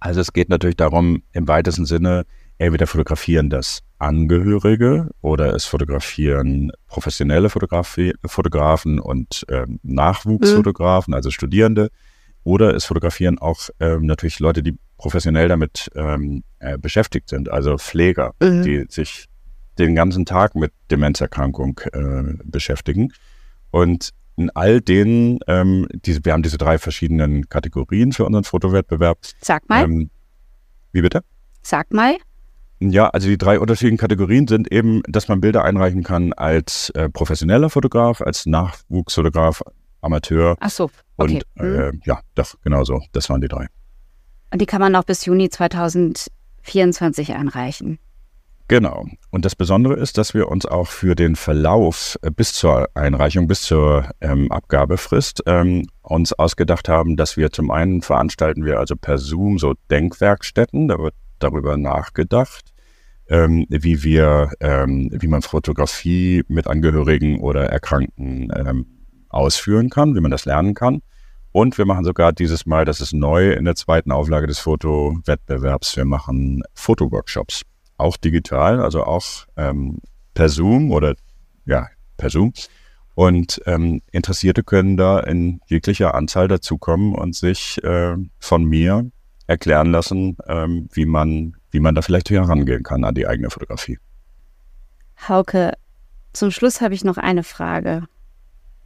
also 0.00 0.20
es 0.20 0.32
geht 0.32 0.48
natürlich 0.48 0.76
darum, 0.76 1.22
im 1.32 1.48
weitesten 1.48 1.86
Sinne, 1.86 2.24
entweder 2.58 2.86
fotografieren 2.86 3.50
das 3.50 3.80
Angehörige 3.98 5.10
oder 5.20 5.54
es 5.54 5.64
fotografieren 5.64 6.72
professionelle 6.86 7.50
Fotografie, 7.50 8.14
Fotografen 8.24 9.00
und 9.00 9.44
ähm, 9.48 9.80
Nachwuchsfotografen, 9.82 11.12
mhm. 11.12 11.16
also 11.16 11.30
Studierende. 11.30 11.90
Oder 12.44 12.74
es 12.74 12.84
fotografieren 12.84 13.38
auch 13.38 13.68
ähm, 13.80 14.06
natürlich 14.06 14.38
Leute, 14.38 14.62
die 14.62 14.78
professionell 14.98 15.48
damit 15.48 15.90
ähm, 15.94 16.42
äh, 16.58 16.76
beschäftigt 16.76 17.28
sind, 17.28 17.50
also 17.50 17.78
Pfleger, 17.78 18.34
mhm. 18.40 18.62
die 18.62 18.84
sich 18.88 19.26
den 19.78 19.94
ganzen 19.94 20.26
Tag 20.26 20.54
mit 20.54 20.72
Demenzerkrankung 20.90 21.80
äh, 21.92 22.34
beschäftigen. 22.44 23.12
Und 23.70 24.10
in 24.36 24.50
all 24.50 24.80
denen, 24.80 25.38
ähm, 25.46 25.86
diese, 25.92 26.24
wir 26.24 26.32
haben 26.32 26.42
diese 26.42 26.58
drei 26.58 26.78
verschiedenen 26.78 27.48
Kategorien 27.48 28.12
für 28.12 28.24
unseren 28.24 28.44
Fotowettbewerb. 28.44 29.18
Sag 29.40 29.68
mal. 29.68 29.84
Ähm, 29.84 30.10
wie 30.92 31.02
bitte? 31.02 31.22
Sag 31.62 31.92
mal. 31.92 32.16
Ja, 32.80 33.08
also 33.08 33.28
die 33.28 33.38
drei 33.38 33.58
unterschiedlichen 33.58 33.98
Kategorien 33.98 34.46
sind 34.46 34.70
eben, 34.70 35.02
dass 35.08 35.26
man 35.26 35.40
Bilder 35.40 35.64
einreichen 35.64 36.04
kann 36.04 36.32
als 36.32 36.90
äh, 36.90 37.08
professioneller 37.08 37.70
Fotograf, 37.70 38.20
als 38.20 38.46
Nachwuchsfotograf, 38.46 39.62
Amateur. 40.00 40.56
Ach 40.60 40.70
so, 40.70 40.90
okay. 41.16 41.42
Und 41.56 41.64
äh, 41.64 41.92
mhm. 41.92 42.00
ja, 42.04 42.20
doch, 42.36 42.54
genau 42.62 42.84
so. 42.84 43.00
Das 43.12 43.28
waren 43.30 43.40
die 43.40 43.48
drei. 43.48 43.66
Und 44.50 44.60
die 44.60 44.66
kann 44.66 44.80
man 44.80 44.92
noch 44.92 45.04
bis 45.04 45.24
Juni 45.24 45.50
2024 45.50 47.34
einreichen. 47.34 47.98
Genau. 48.68 49.06
Und 49.30 49.46
das 49.46 49.56
Besondere 49.56 49.94
ist, 49.94 50.18
dass 50.18 50.34
wir 50.34 50.48
uns 50.48 50.66
auch 50.66 50.88
für 50.88 51.14
den 51.14 51.36
Verlauf 51.36 52.18
äh, 52.20 52.30
bis 52.30 52.52
zur 52.52 52.88
Einreichung, 52.94 53.48
bis 53.48 53.62
zur 53.62 54.10
ähm, 54.20 54.52
Abgabefrist 54.52 55.42
ähm, 55.46 55.86
uns 56.02 56.34
ausgedacht 56.34 56.86
haben, 56.86 57.16
dass 57.16 57.38
wir 57.38 57.50
zum 57.50 57.70
einen 57.70 58.02
veranstalten 58.02 58.66
wir 58.66 58.78
also 58.78 58.94
per 58.94 59.16
Zoom 59.16 59.58
so 59.58 59.72
Denkwerkstätten, 59.90 60.88
da 60.88 60.98
wird 60.98 61.14
darüber 61.38 61.78
nachgedacht, 61.78 62.74
ähm, 63.30 63.64
wie 63.70 64.02
wir, 64.02 64.52
ähm, 64.60 65.08
wie 65.12 65.28
man 65.28 65.40
Fotografie 65.40 66.44
mit 66.48 66.66
Angehörigen 66.66 67.40
oder 67.40 67.64
Erkrankten 67.70 68.52
ähm, 68.54 68.86
ausführen 69.30 69.88
kann, 69.88 70.14
wie 70.14 70.20
man 70.20 70.30
das 70.30 70.44
lernen 70.44 70.74
kann. 70.74 71.00
Und 71.58 71.76
wir 71.76 71.86
machen 71.86 72.04
sogar 72.04 72.32
dieses 72.32 72.66
Mal, 72.66 72.84
das 72.84 73.00
ist 73.00 73.12
neu 73.12 73.50
in 73.50 73.64
der 73.64 73.74
zweiten 73.74 74.12
Auflage 74.12 74.46
des 74.46 74.60
Fotowettbewerbs, 74.60 75.96
wir 75.96 76.04
machen 76.04 76.62
Fotoworkshops 76.72 77.62
auch 77.96 78.16
digital, 78.16 78.80
also 78.80 79.02
auch 79.02 79.24
ähm, 79.56 79.98
per 80.34 80.50
Zoom 80.50 80.92
oder 80.92 81.16
ja, 81.64 81.88
per 82.16 82.30
Zoom. 82.30 82.52
Und 83.16 83.60
ähm, 83.66 84.02
Interessierte 84.12 84.62
können 84.62 84.96
da 84.96 85.18
in 85.18 85.60
jeglicher 85.66 86.14
Anzahl 86.14 86.46
dazukommen 86.46 87.16
und 87.16 87.34
sich 87.34 87.82
äh, 87.82 88.14
von 88.38 88.64
mir 88.64 89.10
erklären 89.48 89.90
lassen, 89.90 90.36
ähm, 90.46 90.88
wie 90.92 91.06
man, 91.06 91.56
wie 91.72 91.80
man 91.80 91.96
da 91.96 92.02
vielleicht 92.02 92.30
herangehen 92.30 92.84
kann 92.84 93.02
an 93.02 93.16
die 93.16 93.26
eigene 93.26 93.50
Fotografie. 93.50 93.98
Hauke, 95.28 95.72
zum 96.32 96.52
Schluss 96.52 96.80
habe 96.80 96.94
ich 96.94 97.02
noch 97.02 97.18
eine 97.18 97.42
Frage. 97.42 98.04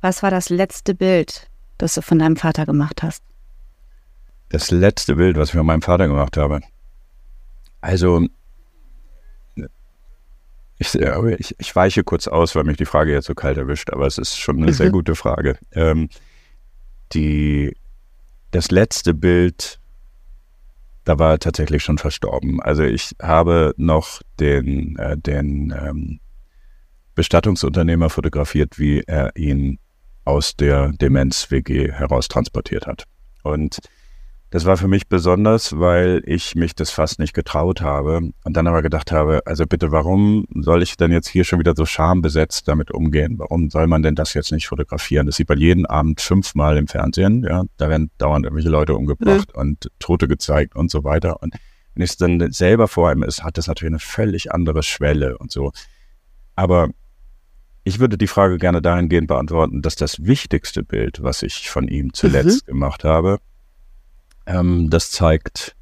Was 0.01 0.23
war 0.23 0.31
das 0.31 0.49
letzte 0.49 0.95
Bild, 0.95 1.52
das 1.83 1.95
du 1.95 2.03
von 2.03 2.19
deinem 2.19 2.37
Vater 2.37 2.65
gemacht 2.65 3.03
hast? 3.03 3.25
Das 4.49 4.71
letzte 4.71 5.17
Bild, 5.17 5.37
was 5.37 5.49
ich 5.49 5.57
von 5.57 5.67
meinem 5.67 5.83
Vater 5.83 6.07
gemacht 6.07 6.37
habe. 6.37 6.61
Also 7.81 8.27
ich, 10.79 10.95
ich, 10.95 11.55
ich, 11.59 11.77
weiche 11.77 12.05
kurz 12.05 12.29
aus, 12.29 12.55
weil 12.55 12.65
mich 12.65 12.77
die 12.77 12.87
Frage 12.87 13.13
jetzt 13.13 13.27
so 13.27 13.35
kalt 13.35 13.57
erwischt, 13.57 13.91
aber 13.91 14.07
es 14.07 14.19
ist 14.19 14.39
schon 14.39 14.63
eine 14.63 14.73
sehr 14.73 14.89
mhm. 14.89 14.93
gute 14.93 15.15
Frage. 15.15 15.59
Ähm, 15.73 16.09
die, 17.13 17.77
das 18.51 18.71
letzte 18.71 19.15
Bild, 19.15 19.81
da 21.05 21.19
war 21.19 21.33
er 21.33 21.39
tatsächlich 21.39 21.83
schon 21.83 21.99
verstorben. 21.99 22.61
Also 22.63 22.83
ich 22.85 23.15
habe 23.21 23.75
noch 23.77 24.23
den, 24.39 24.97
äh, 24.97 25.17
den 25.17 25.73
ähm, 25.77 26.21
Bestattungsunternehmer 27.15 28.11
fotografiert, 28.11 28.79
wie 28.79 29.01
er 29.01 29.37
ihn 29.37 29.79
aus 30.25 30.57
der 30.57 30.93
Demenz-WG 30.93 31.93
heraustransportiert 31.93 32.87
hat. 32.87 33.05
Und 33.43 33.79
das 34.53 34.67
war 34.67 34.77
für 34.77 34.87
mich 34.87 35.09
besonders, 35.09 35.79
weil 35.81 36.23
ich 36.27 36.55
mich 36.55 36.75
das 36.75 36.91
fast 36.91 37.19
nicht 37.19 37.33
getraut 37.33 37.81
habe 37.81 38.33
und 38.45 38.55
dann 38.55 38.67
aber 38.67 38.83
gedacht 38.83 39.11
habe, 39.11 39.41
also 39.47 39.67
bitte, 39.67 39.93
warum 39.93 40.47
soll 40.55 40.83
ich 40.83 40.99
denn 40.99 41.11
jetzt 41.11 41.29
hier 41.29 41.45
schon 41.45 41.59
wieder 41.59 41.73
so 41.75 41.87
schambesetzt 41.87 42.69
damit 42.69 42.91
umgehen? 42.91 43.39
Warum 43.39 43.71
soll 43.71 43.87
man 43.87 44.03
denn 44.03 44.15
das 44.15 44.35
jetzt 44.35 44.53
nicht 44.53 44.69
fotografieren? 44.69 45.25
Das 45.25 45.37
sieht 45.37 45.49
man 45.49 45.59
jeden 45.59 45.87
Abend 45.87 46.21
fünfmal 46.21 46.77
im 46.77 46.87
Fernsehen, 46.87 47.45
ja, 47.45 47.65
da 47.79 47.89
werden 47.89 48.11
dauernd 48.19 48.45
irgendwelche 48.45 48.69
Leute 48.69 48.95
umgebracht 48.95 49.49
mhm. 49.55 49.61
und 49.61 49.91
Tote 49.99 50.29
gezeigt 50.29 50.77
und 50.77 50.91
so 50.91 51.03
weiter. 51.03 51.43
Und 51.43 51.55
wenn 51.95 52.03
es 52.03 52.19
dann 52.19 52.53
selber 52.53 52.89
vor 52.89 53.09
einem 53.09 53.23
ist, 53.23 53.43
hat 53.43 53.57
das 53.57 53.69
natürlich 53.69 53.93
eine 53.93 54.01
völlig 54.01 54.53
andere 54.53 54.83
Schwelle 54.83 55.39
und 55.39 55.51
so. 55.51 55.73
Aber 56.57 56.91
ich 57.85 57.99
würde 57.99 58.17
die 58.17 58.27
Frage 58.27 58.59
gerne 58.59 58.81
dahingehend 58.81 59.29
beantworten, 59.29 59.83
dass 59.83 59.97
das 59.97 60.25
wichtigste 60.25 60.83
Bild, 60.83 61.23
was 61.23 61.43
ich 61.43 61.71
von 61.71 61.89
ihm 61.89 62.13
zuletzt 62.15 62.67
mhm. 62.67 62.73
gemacht 62.73 63.05
habe, 63.05 63.39
ähm, 64.47 64.91
das 64.91 65.11
zeigt 65.11 65.77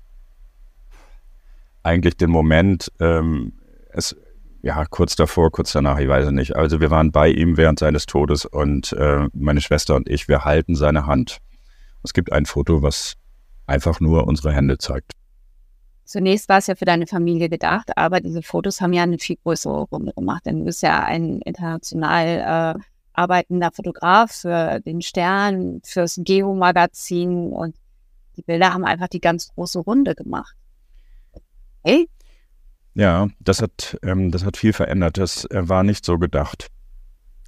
eigentlich 1.82 2.16
den 2.16 2.30
Moment, 2.30 2.92
ähm, 3.00 3.54
es, 3.90 4.16
ja, 4.62 4.84
kurz 4.84 5.16
davor, 5.16 5.50
kurz 5.50 5.72
danach, 5.72 5.98
ich 5.98 6.08
weiß 6.08 6.26
es 6.26 6.32
nicht. 6.32 6.56
Also 6.56 6.80
wir 6.80 6.90
waren 6.90 7.10
bei 7.10 7.28
ihm 7.28 7.56
während 7.56 7.78
seines 7.78 8.06
Todes 8.06 8.44
und 8.44 8.92
äh, 8.92 9.28
meine 9.32 9.60
Schwester 9.60 9.96
und 9.96 10.08
ich, 10.08 10.28
wir 10.28 10.44
halten 10.44 10.74
seine 10.74 11.06
Hand. 11.06 11.38
Es 12.02 12.12
gibt 12.12 12.32
ein 12.32 12.46
Foto, 12.46 12.82
was 12.82 13.14
einfach 13.66 14.00
nur 14.00 14.26
unsere 14.26 14.52
Hände 14.52 14.78
zeigt. 14.78 15.12
Zunächst 16.10 16.48
war 16.48 16.58
es 16.58 16.66
ja 16.66 16.74
für 16.74 16.86
deine 16.86 17.06
Familie 17.06 17.48
gedacht, 17.48 17.96
aber 17.96 18.18
diese 18.18 18.42
Fotos 18.42 18.80
haben 18.80 18.92
ja 18.92 19.04
eine 19.04 19.20
viel 19.20 19.36
größere 19.44 19.82
Runde 19.82 20.12
gemacht, 20.12 20.44
denn 20.44 20.58
du 20.58 20.64
bist 20.64 20.82
ja 20.82 21.04
ein 21.04 21.40
international 21.42 22.74
äh, 22.76 22.82
arbeitender 23.12 23.70
Fotograf 23.70 24.32
für 24.32 24.80
den 24.80 25.02
Stern, 25.02 25.80
fürs 25.84 26.20
Geo-Magazin 26.20 27.52
und 27.52 27.76
die 28.36 28.42
Bilder 28.42 28.74
haben 28.74 28.84
einfach 28.84 29.06
die 29.06 29.20
ganz 29.20 29.54
große 29.54 29.78
Runde 29.78 30.16
gemacht. 30.16 30.56
Hey? 31.84 32.08
Ja, 32.94 33.28
das 33.38 33.62
hat, 33.62 33.96
ähm, 34.02 34.32
das 34.32 34.44
hat 34.44 34.56
viel 34.56 34.72
verändert. 34.72 35.16
Das 35.16 35.44
äh, 35.44 35.68
war 35.68 35.84
nicht 35.84 36.04
so 36.04 36.18
gedacht. 36.18 36.72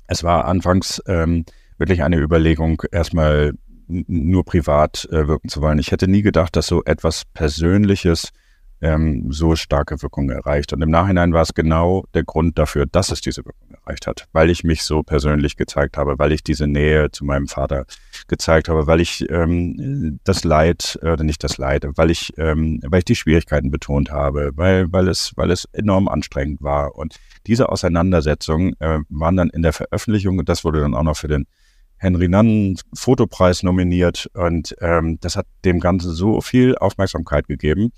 Es 0.06 0.22
war 0.22 0.44
anfangs 0.44 1.02
ähm, 1.08 1.46
wirklich 1.78 2.04
eine 2.04 2.18
Überlegung, 2.18 2.80
erstmal 2.92 3.54
nur 3.88 4.44
privat 4.44 5.08
äh, 5.10 5.26
wirken 5.26 5.48
zu 5.48 5.62
wollen. 5.62 5.80
Ich 5.80 5.90
hätte 5.90 6.06
nie 6.06 6.22
gedacht, 6.22 6.54
dass 6.54 6.68
so 6.68 6.84
etwas 6.84 7.24
Persönliches 7.24 8.30
ähm, 8.82 9.30
so 9.30 9.54
starke 9.54 10.02
Wirkung 10.02 10.28
erreicht. 10.28 10.72
Und 10.72 10.82
im 10.82 10.90
Nachhinein 10.90 11.32
war 11.32 11.42
es 11.42 11.54
genau 11.54 12.04
der 12.14 12.24
Grund 12.24 12.58
dafür, 12.58 12.84
dass 12.84 13.10
es 13.10 13.20
diese 13.20 13.46
Wirkung 13.46 13.70
erreicht 13.70 14.06
hat, 14.06 14.26
weil 14.32 14.50
ich 14.50 14.64
mich 14.64 14.82
so 14.82 15.02
persönlich 15.02 15.56
gezeigt 15.56 15.96
habe, 15.96 16.18
weil 16.18 16.32
ich 16.32 16.42
diese 16.42 16.66
Nähe 16.66 17.10
zu 17.12 17.24
meinem 17.24 17.46
Vater 17.46 17.86
gezeigt 18.26 18.68
habe, 18.68 18.86
weil 18.88 19.00
ich 19.00 19.24
ähm, 19.30 20.18
das 20.24 20.42
Leid, 20.44 20.98
oder 21.00 21.22
nicht 21.22 21.44
das 21.44 21.58
Leid, 21.58 21.86
weil 21.94 22.10
ich, 22.10 22.32
ähm, 22.36 22.80
weil 22.84 22.98
ich 22.98 23.04
die 23.04 23.16
Schwierigkeiten 23.16 23.70
betont 23.70 24.10
habe, 24.10 24.50
weil, 24.56 24.92
weil, 24.92 25.08
es, 25.08 25.32
weil 25.36 25.52
es 25.52 25.64
enorm 25.72 26.08
anstrengend 26.08 26.60
war. 26.60 26.96
Und 26.96 27.16
diese 27.46 27.68
Auseinandersetzungen 27.68 28.74
äh, 28.80 28.98
waren 29.08 29.36
dann 29.36 29.50
in 29.50 29.62
der 29.62 29.72
Veröffentlichung, 29.72 30.38
und 30.38 30.48
das 30.48 30.64
wurde 30.64 30.80
dann 30.80 30.94
auch 30.94 31.04
noch 31.04 31.16
für 31.16 31.28
den 31.28 31.46
Henry 31.98 32.28
Nunn 32.28 32.76
Fotopreis 32.94 33.62
nominiert 33.62 34.28
und 34.34 34.74
ähm, 34.80 35.18
das 35.20 35.36
hat 35.36 35.46
dem 35.64 35.78
Ganzen 35.78 36.10
so 36.10 36.40
viel 36.40 36.76
Aufmerksamkeit 36.76 37.46
gegeben, 37.46 37.92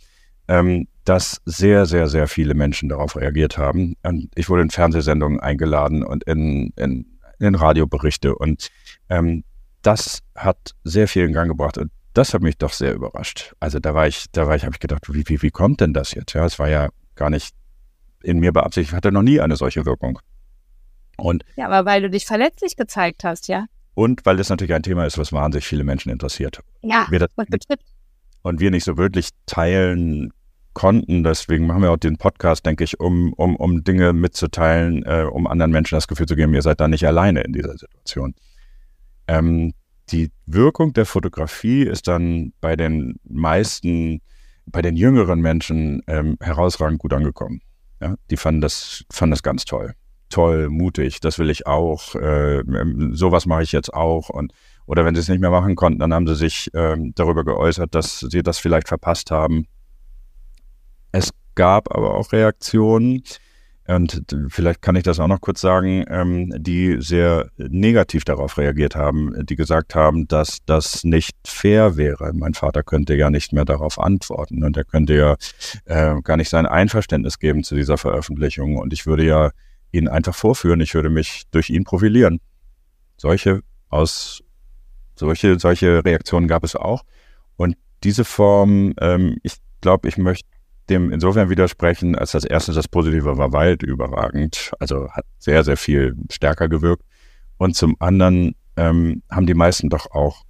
ähm, 0.48 0.88
dass 1.04 1.40
sehr, 1.44 1.86
sehr, 1.86 2.08
sehr 2.08 2.28
viele 2.28 2.54
Menschen 2.54 2.88
darauf 2.88 3.16
reagiert 3.16 3.58
haben. 3.58 3.94
Und 4.02 4.30
ich 4.34 4.48
wurde 4.48 4.62
in 4.62 4.70
Fernsehsendungen 4.70 5.40
eingeladen 5.40 6.02
und 6.02 6.24
in, 6.24 6.72
in, 6.76 7.06
in 7.38 7.54
Radioberichte. 7.54 8.34
Und 8.34 8.70
ähm, 9.10 9.44
das 9.82 10.20
hat 10.34 10.72
sehr 10.82 11.08
viel 11.08 11.24
in 11.24 11.32
Gang 11.32 11.48
gebracht. 11.48 11.78
Und 11.78 11.90
das 12.14 12.32
hat 12.32 12.42
mich 12.42 12.56
doch 12.56 12.72
sehr 12.72 12.94
überrascht. 12.94 13.54
Also 13.60 13.78
da 13.80 13.94
war 13.94 14.06
ich, 14.06 14.26
da 14.32 14.46
war 14.46 14.56
ich, 14.56 14.64
habe 14.64 14.74
ich 14.74 14.80
gedacht, 14.80 15.12
wie, 15.12 15.24
wie, 15.26 15.42
wie 15.42 15.50
kommt 15.50 15.80
denn 15.80 15.92
das 15.92 16.12
jetzt? 16.12 16.32
Ja, 16.32 16.46
es 16.46 16.58
war 16.58 16.68
ja 16.68 16.88
gar 17.16 17.28
nicht 17.28 17.54
in 18.22 18.38
mir 18.38 18.52
beabsichtigt, 18.52 18.92
ich 18.92 18.96
hatte 18.96 19.12
noch 19.12 19.22
nie 19.22 19.40
eine 19.40 19.56
solche 19.56 19.84
Wirkung. 19.84 20.18
Und 21.16 21.44
ja, 21.56 21.66
aber 21.66 21.84
weil 21.84 22.02
du 22.02 22.10
dich 22.10 22.24
verletzlich 22.24 22.76
gezeigt 22.76 23.24
hast, 23.24 23.48
ja. 23.48 23.66
Und 23.94 24.24
weil 24.26 24.36
das 24.36 24.48
natürlich 24.48 24.74
ein 24.74 24.82
Thema 24.82 25.04
ist, 25.04 25.18
was 25.18 25.32
wahnsinnig 25.32 25.66
viele 25.66 25.84
Menschen 25.84 26.10
interessiert. 26.10 26.60
Ja, 26.82 27.06
das, 27.10 27.28
und 27.36 27.50
betrifft 27.50 27.84
und 28.44 28.60
wir 28.60 28.70
nicht 28.70 28.84
so 28.84 28.96
wirklich 28.96 29.30
teilen 29.46 30.30
konnten. 30.74 31.24
Deswegen 31.24 31.66
machen 31.66 31.82
wir 31.82 31.90
auch 31.90 31.96
den 31.96 32.18
Podcast, 32.18 32.66
denke 32.66 32.84
ich, 32.84 33.00
um, 33.00 33.32
um, 33.32 33.56
um 33.56 33.82
Dinge 33.84 34.12
mitzuteilen, 34.12 35.02
äh, 35.04 35.26
um 35.30 35.46
anderen 35.46 35.72
Menschen 35.72 35.96
das 35.96 36.06
Gefühl 36.06 36.26
zu 36.26 36.36
geben, 36.36 36.54
ihr 36.54 36.62
seid 36.62 36.80
da 36.80 36.86
nicht 36.86 37.06
alleine 37.06 37.40
in 37.40 37.52
dieser 37.52 37.72
Situation. 37.72 38.34
Ähm, 39.26 39.72
die 40.10 40.30
Wirkung 40.44 40.92
der 40.92 41.06
Fotografie 41.06 41.84
ist 41.84 42.06
dann 42.06 42.52
bei 42.60 42.76
den 42.76 43.18
meisten, 43.24 44.20
bei 44.66 44.82
den 44.82 44.96
jüngeren 44.96 45.40
Menschen 45.40 46.02
ähm, 46.06 46.36
herausragend 46.40 46.98
gut 46.98 47.14
angekommen. 47.14 47.62
Ja, 48.02 48.16
die 48.30 48.36
fanden 48.36 48.60
das, 48.60 49.04
fanden 49.10 49.30
das 49.30 49.42
ganz 49.42 49.64
toll. 49.64 49.94
Toll, 50.28 50.68
mutig, 50.68 51.20
das 51.20 51.38
will 51.38 51.48
ich 51.48 51.66
auch. 51.66 52.14
Äh, 52.16 52.58
ähm, 52.58 53.14
sowas 53.14 53.46
mache 53.46 53.62
ich 53.62 53.72
jetzt 53.72 53.94
auch. 53.94 54.28
Und 54.28 54.52
oder 54.86 55.04
wenn 55.04 55.14
sie 55.14 55.20
es 55.20 55.28
nicht 55.28 55.40
mehr 55.40 55.50
machen 55.50 55.76
konnten, 55.76 55.98
dann 55.98 56.12
haben 56.12 56.26
sie 56.26 56.36
sich 56.36 56.70
ähm, 56.74 57.12
darüber 57.14 57.44
geäußert, 57.44 57.94
dass 57.94 58.20
sie 58.20 58.42
das 58.42 58.58
vielleicht 58.58 58.88
verpasst 58.88 59.30
haben. 59.30 59.66
Es 61.12 61.30
gab 61.54 61.94
aber 61.94 62.14
auch 62.14 62.32
Reaktionen, 62.32 63.22
und 63.86 64.24
vielleicht 64.48 64.80
kann 64.80 64.96
ich 64.96 65.02
das 65.02 65.20
auch 65.20 65.26
noch 65.26 65.42
kurz 65.42 65.60
sagen, 65.60 66.04
ähm, 66.08 66.54
die 66.56 66.96
sehr 67.00 67.50
negativ 67.58 68.24
darauf 68.24 68.56
reagiert 68.56 68.96
haben, 68.96 69.34
die 69.44 69.56
gesagt 69.56 69.94
haben, 69.94 70.26
dass 70.26 70.60
das 70.64 71.04
nicht 71.04 71.36
fair 71.46 71.98
wäre. 71.98 72.32
Mein 72.32 72.54
Vater 72.54 72.82
könnte 72.82 73.14
ja 73.14 73.28
nicht 73.28 73.52
mehr 73.52 73.66
darauf 73.66 73.98
antworten 73.98 74.64
und 74.64 74.76
er 74.78 74.84
könnte 74.84 75.14
ja 75.14 75.36
äh, 75.84 76.18
gar 76.22 76.38
nicht 76.38 76.48
sein 76.48 76.64
Einverständnis 76.64 77.38
geben 77.38 77.62
zu 77.62 77.74
dieser 77.74 77.98
Veröffentlichung 77.98 78.78
und 78.78 78.94
ich 78.94 79.04
würde 79.04 79.24
ja 79.26 79.50
ihn 79.92 80.08
einfach 80.08 80.34
vorführen, 80.34 80.80
ich 80.80 80.94
würde 80.94 81.10
mich 81.10 81.42
durch 81.50 81.68
ihn 81.68 81.84
profilieren. 81.84 82.40
Solche 83.18 83.60
aus 83.90 84.42
solche, 85.14 85.58
solche 85.58 86.04
Reaktionen 86.04 86.48
gab 86.48 86.64
es 86.64 86.76
auch. 86.76 87.02
Und 87.56 87.76
diese 88.02 88.24
Form, 88.24 88.94
ähm, 89.00 89.38
ich 89.42 89.54
glaube, 89.80 90.08
ich 90.08 90.16
möchte 90.18 90.48
dem 90.90 91.10
insofern 91.12 91.48
widersprechen, 91.48 92.14
als 92.14 92.32
das 92.32 92.44
erste 92.44 92.72
das 92.72 92.88
Positive 92.88 93.38
war 93.38 93.52
weit 93.52 93.82
überragend, 93.82 94.72
also 94.78 95.08
hat 95.10 95.24
sehr, 95.38 95.64
sehr 95.64 95.76
viel 95.76 96.14
stärker 96.30 96.68
gewirkt. 96.68 97.04
Und 97.56 97.74
zum 97.76 97.96
anderen 98.00 98.54
ähm, 98.76 99.22
haben 99.30 99.46
die 99.46 99.54
meisten 99.54 99.88
doch 99.88 100.10
auch 100.10 100.42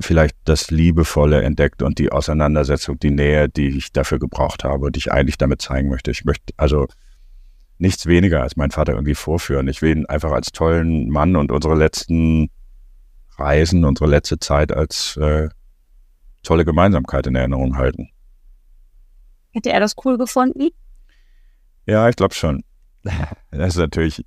vielleicht 0.00 0.36
das 0.44 0.70
Liebevolle 0.70 1.42
entdeckt 1.42 1.82
und 1.82 1.98
die 1.98 2.12
Auseinandersetzung, 2.12 2.98
die 3.00 3.10
Nähe, 3.10 3.48
die 3.48 3.68
ich 3.68 3.92
dafür 3.92 4.18
gebraucht 4.18 4.64
habe 4.64 4.86
und 4.86 4.96
die 4.96 5.00
ich 5.00 5.12
eigentlich 5.12 5.38
damit 5.38 5.62
zeigen 5.62 5.88
möchte. 5.88 6.10
Ich 6.10 6.24
möchte, 6.24 6.52
also 6.56 6.86
nichts 7.78 8.06
weniger 8.06 8.42
als 8.42 8.56
mein 8.56 8.70
Vater 8.70 8.92
irgendwie 8.92 9.14
vorführen. 9.14 9.68
Ich 9.68 9.82
will 9.82 9.96
ihn 9.96 10.06
einfach 10.06 10.32
als 10.32 10.52
tollen 10.52 11.08
Mann 11.08 11.36
und 11.36 11.50
unsere 11.50 11.74
letzten 11.74 12.50
Reisen, 13.38 13.84
unsere 13.84 14.08
letzte 14.08 14.38
Zeit 14.38 14.72
als 14.72 15.16
äh, 15.16 15.48
tolle 16.42 16.64
Gemeinsamkeit 16.64 17.26
in 17.26 17.34
Erinnerung 17.34 17.76
halten. 17.76 18.10
Hätte 19.52 19.70
er 19.70 19.80
das 19.80 19.94
cool 20.04 20.18
gefunden? 20.18 20.68
Ja, 21.86 22.08
ich 22.08 22.16
glaube 22.16 22.34
schon. 22.34 22.64
Das 23.50 23.70
ist 23.70 23.76
natürlich 23.76 24.18
ein 24.20 24.24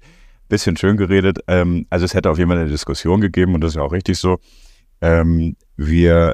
bisschen 0.49 0.77
schön 0.77 0.97
geredet. 0.97 1.39
Ähm, 1.47 1.85
also 1.89 2.05
es 2.05 2.13
hätte 2.13 2.29
auf 2.29 2.37
jeden 2.37 2.49
Fall 2.49 2.59
eine 2.59 2.69
Diskussion 2.69 3.21
gegeben 3.21 3.53
und 3.53 3.61
das 3.61 3.71
ist 3.71 3.75
ja 3.75 3.83
auch 3.83 3.91
richtig 3.91 4.17
so. 4.17 4.39
Ähm, 4.99 5.55
wir, 5.77 6.33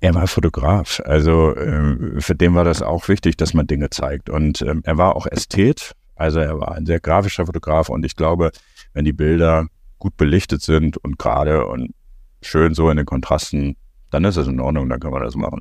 er 0.00 0.14
war 0.14 0.26
Fotograf, 0.26 1.00
also 1.04 1.54
äh, 1.54 2.20
für 2.20 2.34
den 2.34 2.54
war 2.54 2.64
das 2.64 2.82
auch 2.82 3.08
wichtig, 3.08 3.36
dass 3.36 3.54
man 3.54 3.66
Dinge 3.66 3.90
zeigt. 3.90 4.30
Und 4.30 4.62
ähm, 4.62 4.82
er 4.84 4.98
war 4.98 5.16
auch 5.16 5.26
Ästhet, 5.26 5.92
also 6.16 6.38
er 6.38 6.60
war 6.60 6.72
ein 6.72 6.86
sehr 6.86 7.00
grafischer 7.00 7.46
Fotograf 7.46 7.88
und 7.88 8.04
ich 8.04 8.14
glaube, 8.14 8.50
wenn 8.92 9.04
die 9.04 9.12
Bilder 9.12 9.66
gut 10.00 10.16
belichtet 10.16 10.62
sind 10.62 10.96
und 10.96 11.18
gerade 11.18 11.66
und 11.66 11.94
schön 12.42 12.74
so 12.74 12.90
in 12.90 12.96
den 12.96 13.06
Kontrasten, 13.06 13.76
dann 14.10 14.24
ist 14.24 14.36
es 14.36 14.48
in 14.48 14.58
Ordnung, 14.58 14.88
dann 14.88 14.98
können 14.98 15.14
wir 15.14 15.20
das 15.20 15.36
machen. 15.36 15.60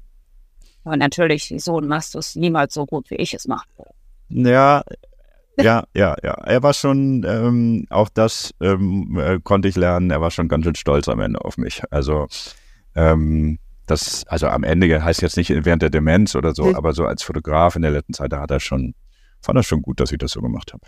Aber 0.83 0.97
natürlich, 0.97 1.53
so 1.57 1.79
machst 1.81 2.15
du 2.15 2.19
es 2.19 2.35
niemals 2.35 2.73
so 2.73 2.87
gut, 2.87 3.11
wie 3.11 3.15
ich 3.15 3.35
es 3.35 3.47
mache. 3.47 3.67
Ja, 4.29 4.83
ja, 5.57 5.83
ja, 5.93 6.15
ja. 6.23 6.33
Er 6.33 6.63
war 6.63 6.73
schon, 6.73 7.23
ähm, 7.27 7.85
auch 7.89 8.09
das 8.09 8.53
ähm, 8.61 9.19
äh, 9.19 9.39
konnte 9.43 9.67
ich 9.67 9.75
lernen, 9.75 10.09
er 10.09 10.21
war 10.21 10.31
schon 10.31 10.47
ganz 10.47 10.63
schön 10.63 10.75
stolz 10.75 11.07
am 11.09 11.19
Ende 11.19 11.43
auf 11.43 11.57
mich. 11.57 11.83
Also, 11.91 12.27
ähm, 12.95 13.59
das, 13.85 14.25
also 14.27 14.47
am 14.47 14.63
Ende 14.63 15.03
heißt 15.03 15.21
jetzt 15.21 15.35
nicht 15.35 15.49
während 15.49 15.81
der 15.81 15.89
Demenz 15.89 16.35
oder 16.35 16.53
so, 16.53 16.65
mhm. 16.65 16.75
aber 16.75 16.93
so 16.93 17.05
als 17.05 17.23
Fotograf 17.23 17.75
in 17.75 17.81
der 17.81 17.91
letzten 17.91 18.13
Zeit, 18.13 18.31
da 18.31 18.39
hat 18.39 18.51
er 18.51 18.59
schon, 18.59 18.93
fand 19.41 19.57
er 19.57 19.63
schon 19.63 19.81
gut, 19.81 19.99
dass 19.99 20.11
ich 20.11 20.17
das 20.17 20.31
so 20.31 20.41
gemacht 20.41 20.73
habe. 20.73 20.85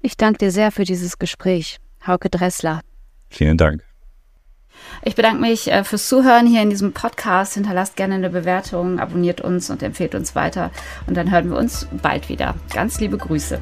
Ich 0.00 0.16
danke 0.16 0.38
dir 0.38 0.50
sehr 0.50 0.72
für 0.72 0.84
dieses 0.84 1.18
Gespräch, 1.18 1.78
Hauke 2.06 2.30
Dressler. 2.30 2.80
Vielen 3.28 3.56
Dank. 3.56 3.82
Ich 5.02 5.14
bedanke 5.14 5.40
mich 5.40 5.70
äh, 5.70 5.84
fürs 5.84 6.08
Zuhören 6.08 6.46
hier 6.46 6.62
in 6.62 6.70
diesem 6.70 6.92
Podcast. 6.92 7.54
Hinterlasst 7.54 7.96
gerne 7.96 8.14
eine 8.14 8.30
Bewertung, 8.30 8.98
abonniert 8.98 9.40
uns 9.40 9.70
und 9.70 9.82
empfehlt 9.82 10.14
uns 10.14 10.34
weiter. 10.34 10.70
Und 11.06 11.16
dann 11.16 11.30
hören 11.30 11.50
wir 11.50 11.56
uns 11.56 11.86
bald 12.02 12.28
wieder. 12.28 12.54
Ganz 12.72 13.00
liebe 13.00 13.16
Grüße. 13.16 13.60